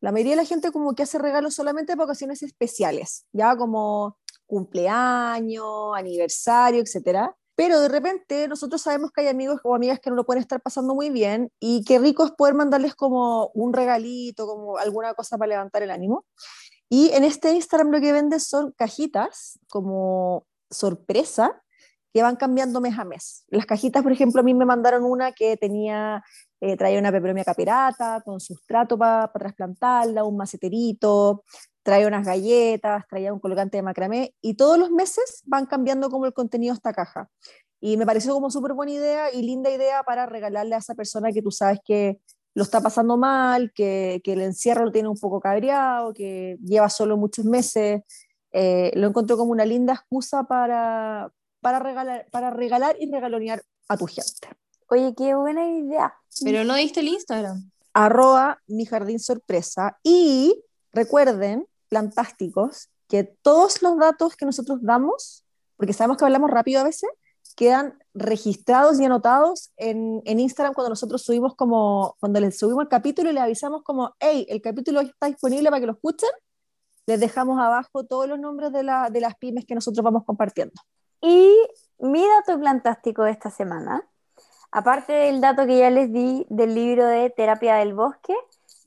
[0.00, 4.16] la mayoría de la gente como que hace regalos solamente para ocasiones especiales, ya como
[4.52, 7.34] cumpleaños, aniversario, etcétera.
[7.54, 10.60] Pero de repente nosotros sabemos que hay amigos o amigas que no lo pueden estar
[10.60, 15.38] pasando muy bien y qué rico es poder mandarles como un regalito, como alguna cosa
[15.38, 16.26] para levantar el ánimo.
[16.90, 21.62] Y en este Instagram lo que venden son cajitas como sorpresa
[22.12, 23.44] que van cambiando mes a mes.
[23.48, 26.22] Las cajitas, por ejemplo, a mí me mandaron una que tenía,
[26.60, 31.42] eh, traía una peperomia caperata con sustrato para trasplantarla, un maceterito,
[31.82, 36.26] traía unas galletas, traía un colgante de macramé y todos los meses van cambiando como
[36.26, 37.28] el contenido de esta caja.
[37.80, 41.32] Y me pareció como súper buena idea y linda idea para regalarle a esa persona
[41.32, 42.20] que tú sabes que
[42.54, 46.88] lo está pasando mal, que, que el encierro lo tiene un poco cabreado, que lleva
[46.88, 48.02] solo muchos meses.
[48.52, 53.96] Eh, lo encontré como una linda excusa para, para, regalar, para regalar y regalonear a
[53.96, 54.48] tu gente.
[54.88, 56.14] Oye, qué buena idea.
[56.44, 57.70] Pero no diste el Instagram.
[57.94, 59.98] Arroba mi jardín sorpresa.
[60.02, 60.62] Y
[60.92, 65.44] recuerden, plantásticos, que todos los datos que nosotros damos,
[65.76, 67.10] porque sabemos que hablamos rápido a veces,
[67.54, 72.88] quedan registrados y anotados en, en, Instagram cuando nosotros subimos como, cuando les subimos el
[72.88, 76.30] capítulo y le avisamos como, hey, el capítulo está disponible para que lo escuchen,
[77.04, 80.80] les dejamos abajo todos los nombres de, la, de las pymes que nosotros vamos compartiendo.
[81.20, 81.54] Y
[81.98, 84.02] mi dato plantástico de esta semana,
[84.70, 88.34] aparte del dato que ya les di del libro de Terapia del Bosque,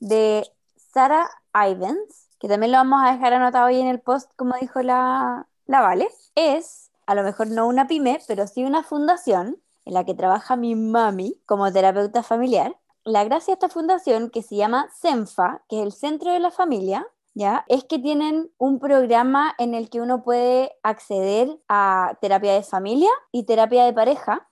[0.00, 0.44] de
[0.74, 4.80] Sarah Ivens, que también lo vamos a dejar anotado ahí en el post, como dijo
[4.80, 9.94] la, la Vale, es a lo mejor no una pyme, pero sí una fundación en
[9.94, 12.76] la que trabaja mi mami como terapeuta familiar.
[13.02, 16.52] La gracia de esta fundación, que se llama CENFA, que es el Centro de la
[16.52, 17.64] Familia, ¿ya?
[17.66, 23.10] es que tienen un programa en el que uno puede acceder a terapia de familia
[23.32, 24.48] y terapia de pareja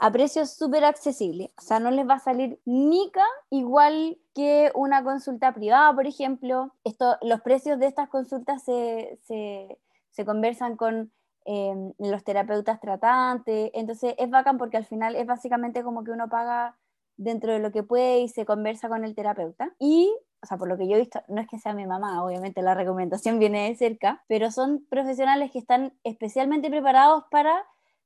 [0.00, 1.50] a precios súper accesibles.
[1.58, 6.74] O sea, no les va a salir nica igual que una consulta privada, por ejemplo.
[6.84, 11.12] Esto, los precios de estas consultas se, se, conversan con
[11.44, 16.28] eh, los terapeutas tratantes, entonces es bacán porque al final es básicamente como que uno
[16.28, 16.76] paga
[17.16, 19.74] dentro de lo que puede y se conversa con el terapeuta.
[19.78, 22.24] Y, o sea, por lo que yo he visto, no es que sea mi mamá,
[22.24, 27.64] obviamente la recomendación viene de cerca, pero son profesionales que están especialmente preparados para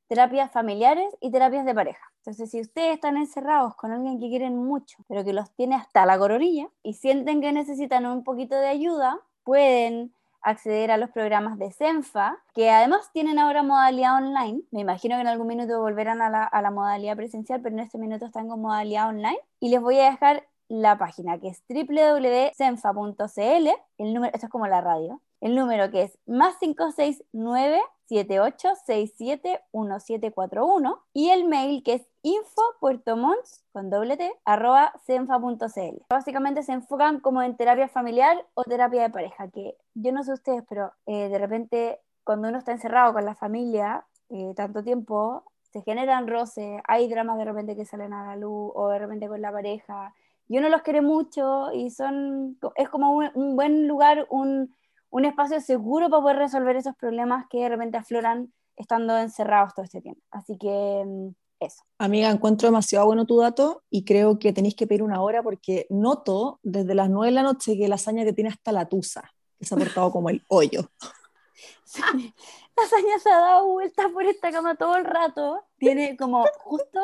[0.09, 2.13] terapias familiares y terapias de pareja.
[2.19, 6.07] Entonces, si ustedes están encerrados con alguien que quieren mucho, pero que los tiene hasta
[6.07, 11.59] la coronilla y sienten que necesitan un poquito de ayuda, pueden acceder a los programas
[11.59, 14.63] de CENFA, que además tienen ahora modalidad online.
[14.71, 17.81] Me imagino que en algún minuto volverán a la, a la modalidad presencial, pero en
[17.81, 19.39] este minuto están con modalidad online.
[19.61, 23.69] Y les voy a dejar la página que es www.cenfa.cl,
[23.99, 27.81] el número, esto es como la radio, el número que es más 569
[28.11, 36.05] 78671741 y el mail que es info.puertomons con doble t arroba cenfa.cl.
[36.09, 40.33] Básicamente se enfocan como en terapia familiar o terapia de pareja, que yo no sé
[40.33, 45.45] ustedes, pero eh, de repente cuando uno está encerrado con la familia eh, tanto tiempo,
[45.73, 49.29] se generan roces, hay dramas de repente que salen a la luz o de repente
[49.29, 50.15] con la pareja,
[50.49, 54.75] y uno los quiere mucho y son, es como un, buen lugar, un,
[55.11, 59.85] un, espacio seguro para poder resolver esos problemas que de repente afloran estando encerrados todo
[59.85, 60.23] este tiempo.
[60.31, 61.29] Así que mm,
[61.61, 61.83] eso.
[61.99, 65.87] Amiga, encuentro demasiado bueno tu dato y creo que tenéis que pedir una hora porque
[65.91, 69.33] noto desde las nueve de la noche que la hazaña que tiene hasta la tusa,
[69.59, 70.89] que se ha portado como el hoyo.
[71.85, 72.35] Sí.
[72.77, 75.65] La hazaña se ha dado vueltas por esta cama todo el rato.
[75.79, 77.01] Tiene como justo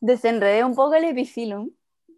[0.00, 1.70] desenredé un poco el epifilum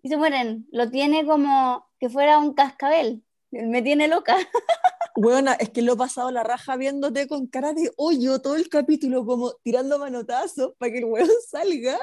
[0.02, 0.66] y se mueren.
[0.70, 3.24] Lo tiene como que fuera un cascabel.
[3.50, 4.36] Me tiene loca.
[5.20, 8.68] Bueno, es que lo he pasado la raja viéndote con cara de hoyo todo el
[8.68, 11.98] capítulo, como tirando manotazos para que el hueón salga.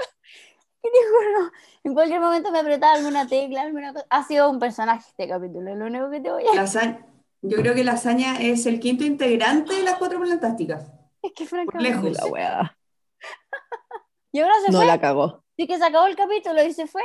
[0.83, 1.51] Y digo,
[1.85, 4.05] en cualquier momento me apretaba alguna tecla, alguna cosa.
[4.09, 7.05] Ha sido un personaje este capítulo, lo único que te voy a decir.
[7.41, 10.91] Yo creo que la hazaña es el quinto integrante de las cuatro fantásticas.
[11.21, 11.89] Es que francamente.
[11.89, 12.17] Lejos.
[12.17, 12.77] La wea.
[14.33, 14.87] Y ahora se no fue.
[14.87, 15.45] la cagó.
[15.55, 17.03] Sí que se acabó el capítulo y se fue.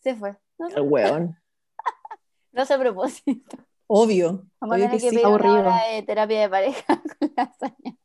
[0.00, 0.36] Se fue.
[0.58, 1.36] No el hueón.
[2.50, 3.56] no se a propósito.
[3.86, 4.46] Obvio.
[4.60, 5.08] Vamos obvio a tener que, sí.
[5.08, 7.96] pedir una hora de terapia de pareja con la hazaña.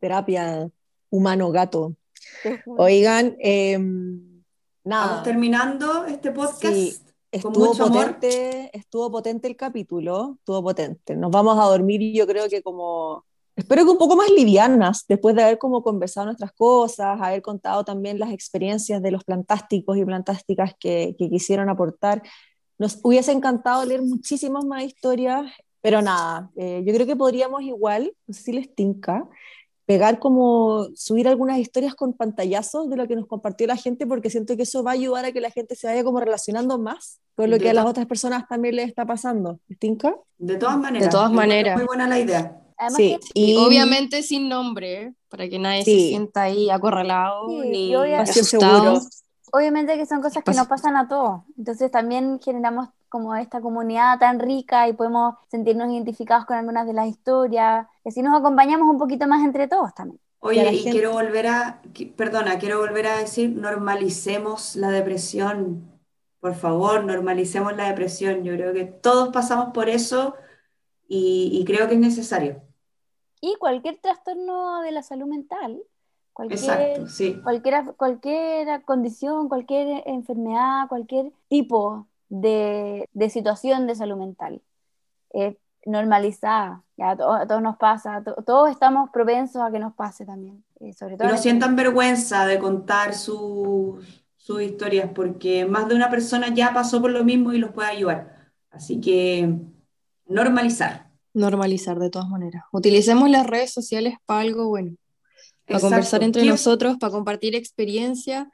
[0.00, 0.70] Terapia
[1.10, 1.94] humano-gato.
[2.66, 3.78] Oigan, eh,
[4.84, 5.04] nada.
[5.04, 6.74] Estamos terminando este podcast.
[6.74, 6.96] Sí,
[7.30, 11.16] estuvo potente, estuvo potente el capítulo, estuvo potente.
[11.16, 13.24] Nos vamos a dormir yo creo que como,
[13.54, 17.84] espero que un poco más livianas, después de haber como conversado nuestras cosas, haber contado
[17.84, 22.22] también las experiencias de los plantásticos y plantásticas que, que quisieron aportar.
[22.82, 25.46] Nos hubiese encantado leer muchísimas más historias,
[25.80, 29.24] pero nada, eh, yo creo que podríamos igual, no sé si les tinca,
[29.86, 34.30] pegar como subir algunas historias con pantallazos de lo que nos compartió la gente, porque
[34.30, 37.20] siento que eso va a ayudar a que la gente se vaya como relacionando más
[37.36, 39.60] con lo De que a las otras personas también les está pasando.
[39.78, 40.16] ¿Tinca?
[40.38, 41.06] De todas maneras.
[41.06, 41.76] De todas maneras.
[41.76, 42.60] Muy buena la idea.
[42.76, 46.00] Además Sí, que, Y y obviamente sin nombre, para que nadie Sí.
[46.00, 48.96] se sienta ahí acorralado Sí, ni y asustado.
[48.96, 49.00] seguro.
[49.52, 51.42] Obviamente que son cosas que nos pasan a todos.
[51.56, 56.94] Entonces también generamos como esta comunidad tan rica y podemos sentirnos identificados con algunas de
[56.94, 57.86] las historias.
[58.04, 60.20] Y así nos acompañamos un poquito más entre todos también.
[60.42, 61.82] Y Oye, y gente- quiero volver a,
[62.16, 65.88] perdona, quiero volver a decir, normalicemos la depresión.
[66.40, 68.42] Por favor, normalicemos la depresión.
[68.44, 70.34] Yo creo que todos pasamos por eso
[71.08, 72.62] y, y creo que es necesario.
[73.40, 75.82] Y cualquier trastorno de la salud mental,
[76.32, 77.40] cualquier, Exacto, sí.
[77.42, 84.62] cualquier, cualquier condición, cualquier enfermedad, cualquier tipo de, de situación de salud mental
[85.34, 86.82] eh, normalizada.
[86.96, 90.24] Ya a, to- a todos nos pasa, to- todos estamos propensos a que nos pase
[90.24, 90.64] también.
[90.80, 95.64] eh, sobre Y todo no en este- sientan vergüenza de contar sus, sus historias porque
[95.66, 98.36] más de una persona ya pasó por lo mismo y los puede ayudar.
[98.70, 99.54] Así que
[100.26, 101.10] normalizar.
[101.34, 102.64] Normalizar de todas maneras.
[102.72, 104.96] Utilicemos las redes sociales para algo bueno,
[105.66, 105.86] para Exacto.
[105.94, 108.50] conversar entre ¿Qué- nosotros, para compartir experiencia.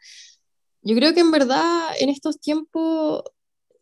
[0.82, 3.22] Yo creo que en verdad en estos tiempos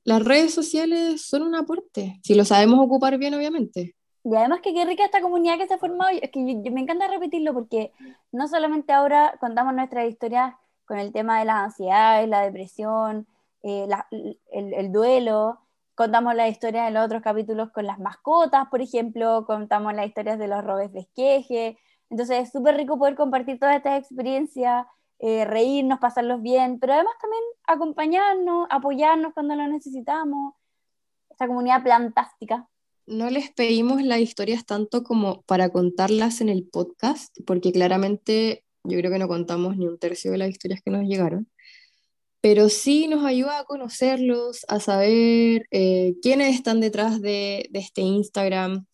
[0.04, 3.94] las redes sociales son un aporte, si lo sabemos ocupar bien, obviamente.
[4.24, 6.72] Y además que qué rica esta comunidad que se ha formado, es que yo- yo-
[6.72, 7.92] me encanta repetirlo porque
[8.32, 10.54] no solamente ahora contamos nuestras historias
[10.84, 13.26] con el tema de las ansiedades, la depresión,
[13.62, 15.58] eh, la- el, el duelo,
[15.94, 20.38] contamos las historias en los otros capítulos con las mascotas, por ejemplo, contamos las historias
[20.38, 21.78] de los robes de esqueje,
[22.10, 24.86] entonces es súper rico poder compartir todas estas experiencias,
[25.18, 30.54] eh, reírnos, pasarlos bien, pero además también acompañarnos, apoyarnos cuando lo necesitamos,
[31.30, 32.68] esta comunidad plantástica.
[33.06, 38.98] No les pedimos las historias tanto como para contarlas en el podcast, porque claramente yo
[38.98, 41.48] creo que no contamos ni un tercio de las historias que nos llegaron,
[42.40, 48.02] pero sí nos ayuda a conocerlos, a saber eh, quiénes están detrás de, de este
[48.02, 48.86] Instagram,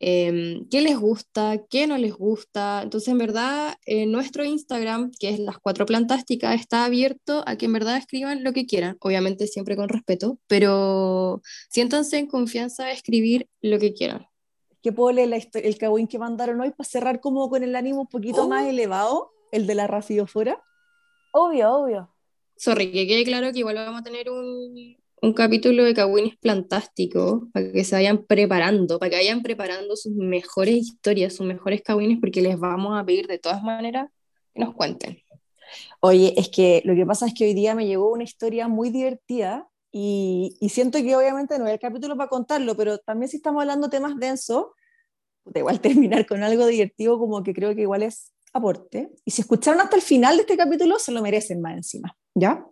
[0.00, 2.80] eh, qué les gusta, qué no les gusta.
[2.82, 7.66] Entonces, en verdad, eh, nuestro Instagram, que es Las Cuatro Plantásticas, está abierto a que
[7.66, 12.92] en verdad escriban lo que quieran, obviamente siempre con respeto, pero siéntanse en confianza de
[12.92, 14.26] escribir lo que quieran.
[14.80, 18.02] que puedo leer la el cagüín que mandaron hoy para cerrar como con el ánimo
[18.02, 18.48] un poquito Oh.
[18.48, 20.62] más elevado, el de la rafiofora.
[21.32, 22.14] Obvio, obvio.
[22.56, 27.42] Sorry, que quede claro que igual vamos a tener un, un capítulo de Cagüines Plantásticos
[27.52, 32.18] para que se vayan preparando, para que vayan preparando sus mejores historias, sus mejores cagüines,
[32.20, 34.08] porque les vamos a pedir de todas maneras
[34.54, 35.22] que nos cuenten.
[36.00, 38.90] Oye, es que lo que pasa es que hoy día me llegó una historia muy
[38.90, 43.38] divertida y, y siento que obviamente no es el capítulo para contarlo, pero también si
[43.38, 44.66] estamos hablando de temas densos,
[45.42, 49.10] puta, igual terminar con algo divertido como que creo que igual es aporte.
[49.24, 52.64] Y si escucharon hasta el final de este capítulo, se lo merecen más encima, ¿ya?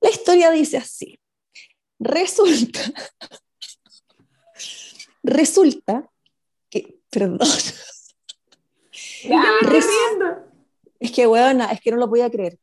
[0.00, 1.18] La historia dice así.
[2.04, 2.80] Resulta,
[5.22, 6.10] resulta
[6.68, 7.38] que, perdón,
[11.00, 12.58] Es que, weona, es que no lo podía creer.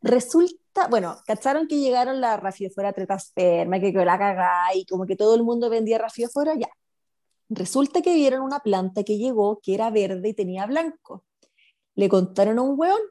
[0.00, 5.16] Resulta, bueno, cacharon que llegaron la rafiofora tretasperma, que quedó la cagada y como que
[5.16, 6.70] todo el mundo vendía rafiofora, ya.
[7.50, 11.26] Resulta que vieron una planta que llegó que era verde y tenía blanco.
[11.94, 13.02] Le contaron a un weón.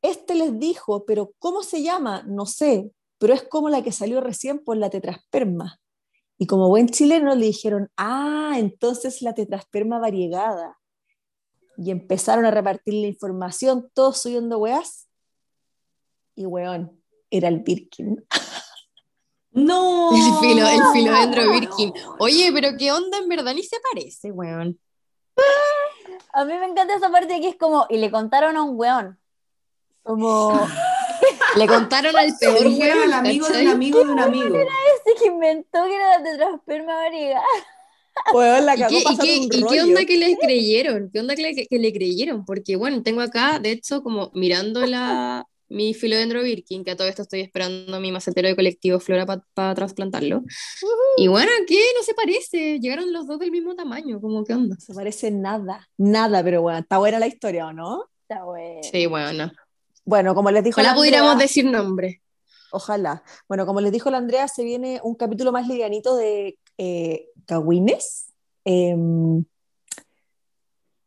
[0.00, 2.22] Este les dijo, pero ¿cómo se llama?
[2.24, 5.78] No sé, pero es como la que salió recién por la tetrasperma.
[6.38, 10.78] Y como buen chileno le dijeron, ah, entonces la tetrasperma variegada.
[11.76, 15.06] Y empezaron a repartir la información, todos subiendo weas.
[16.34, 16.98] Y weón,
[17.30, 18.24] era el Birkin.
[19.52, 20.12] No.
[20.14, 21.92] El, filo, el filodendro Birkin.
[22.20, 23.18] Oye, pero ¿qué onda?
[23.18, 24.78] En verdad ni se parece, weón.
[26.32, 29.18] A mí me encanta esa parte que es como, y le contaron a un weón.
[30.04, 30.52] Como,
[31.56, 34.56] Le contaron al peor Se dijeron weón, al amigo de un amigo de un amigo.
[34.56, 37.44] ese que inventó que era la tetrasperma variegada.
[38.34, 39.84] Weón, la ¿Y qué, y, qué, un y qué rollo.
[39.84, 41.10] onda que les creyeron?
[41.12, 42.44] ¿Qué onda que le, que le creyeron?
[42.44, 47.08] Porque, bueno, tengo acá, de hecho, como mirando la, mi filodendro Birkin, que a todo
[47.08, 49.24] esto estoy esperando mi macetero de colectivo Flora
[49.54, 50.42] para trasplantarlo.
[51.16, 51.80] Y bueno, ¿qué?
[51.96, 52.78] No se parece.
[52.80, 54.20] Llegaron los dos del mismo tamaño.
[54.20, 54.74] Como, ¿qué onda?
[54.74, 58.04] No se parece nada, nada, pero bueno, está buena la historia, ¿o no?
[58.22, 58.80] Está bueno.
[58.82, 59.50] Sí, bueno.
[60.10, 62.20] Bueno, como les dijo Ojalá la pudiéramos Andrea- decir nombre.
[62.72, 63.22] Ojalá.
[63.48, 68.26] Bueno, como les dijo la Andrea, se viene un capítulo más livianito de eh, Cagüines.
[68.64, 69.44] Em,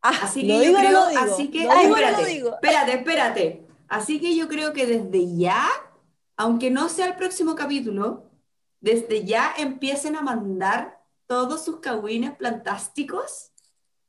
[0.02, 1.22] ah, Así que ¿lo yo creo, lo digo?
[1.22, 2.50] así que, ¿Lo ay, digo o no lo espérate, digo?
[2.54, 3.68] espérate, espérate.
[3.88, 5.68] Así que yo creo que desde ya,
[6.38, 8.30] aunque no sea el próximo capítulo,
[8.82, 13.52] desde ya empiecen a mandar todos sus cagüines plantásticos,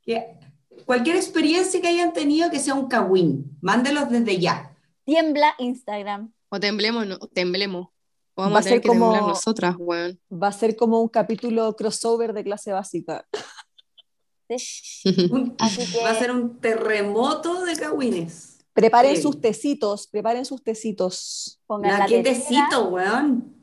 [0.02, 0.38] que
[0.86, 4.70] cualquier experiencia que hayan tenido que sea un cagüín, mándelos desde ya.
[5.04, 6.32] Tiembla Instagram.
[6.50, 7.88] O temblemos, no, temblemos.
[8.36, 10.20] O vamos Va a, tener ser que temblar como- nosotras, weón.
[10.32, 13.26] Va a ser como un capítulo crossover de clase básica.
[15.30, 18.58] Un- Así que Va a ser un terremoto de cagüines.
[18.72, 19.22] Preparen Sí.
[19.22, 21.60] sus tecitos, preparen sus tecitos.
[21.66, 22.34] pongan Nah, ¿Qué tetera.
[22.36, 23.54] tecito, weón?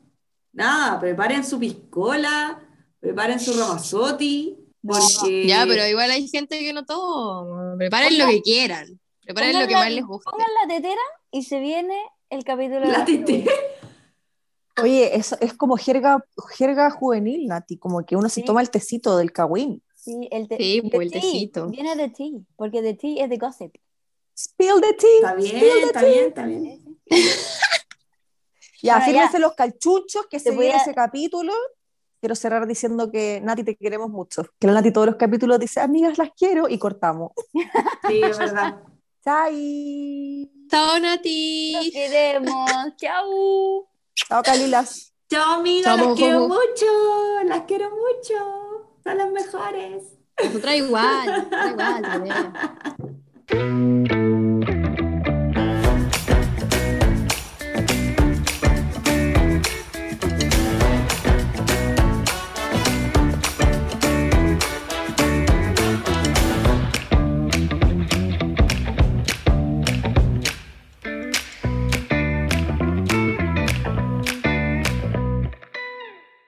[0.52, 2.62] Nada, preparen su piscola,
[3.00, 5.46] preparen su ramazotti, porque...
[5.46, 7.76] Ya, pero igual hay gente que no todo.
[7.78, 8.98] Preparen lo que quieran.
[9.22, 10.30] Preparen lo que la- más les guste.
[10.30, 11.00] Pongan la tetera
[11.32, 11.96] y se viene
[12.30, 13.04] el capítulo de La.
[14.82, 16.24] Oye, es, es como jerga,
[16.56, 19.82] jerga juvenil, Nati, como que uno se toma el tecito del cagüín.
[19.96, 21.20] Sí, el, te- Sí, pues, el tea.
[21.20, 21.66] tecito.
[21.68, 23.74] Viene de tea, porque de tea es de gossip.
[24.36, 25.08] Spill the tea.
[25.16, 26.98] Está bien, está bien, está bien.
[28.84, 29.38] Ya, Bueno, ya.
[29.38, 31.52] los calchuchos que Te se viene a- ese capítulo.
[32.20, 34.44] Quiero cerrar diciendo que Nati te queremos mucho.
[34.58, 37.30] Que la Nati todos los capítulos dice, amigas, las quiero y cortamos.
[38.08, 38.82] Sí, es verdad.
[39.24, 40.50] Chai.
[40.72, 41.90] Chao, Los Nati.
[41.92, 42.70] queremos.
[42.96, 43.86] Chau.
[44.14, 45.12] Chao, Calilas.
[45.28, 46.86] Chao, amigas, Chao, las quiero mucho,
[47.44, 48.88] las quiero mucho.
[49.04, 50.02] Son las mejores.
[50.42, 51.48] Nosotras igual.
[51.72, 52.52] igual.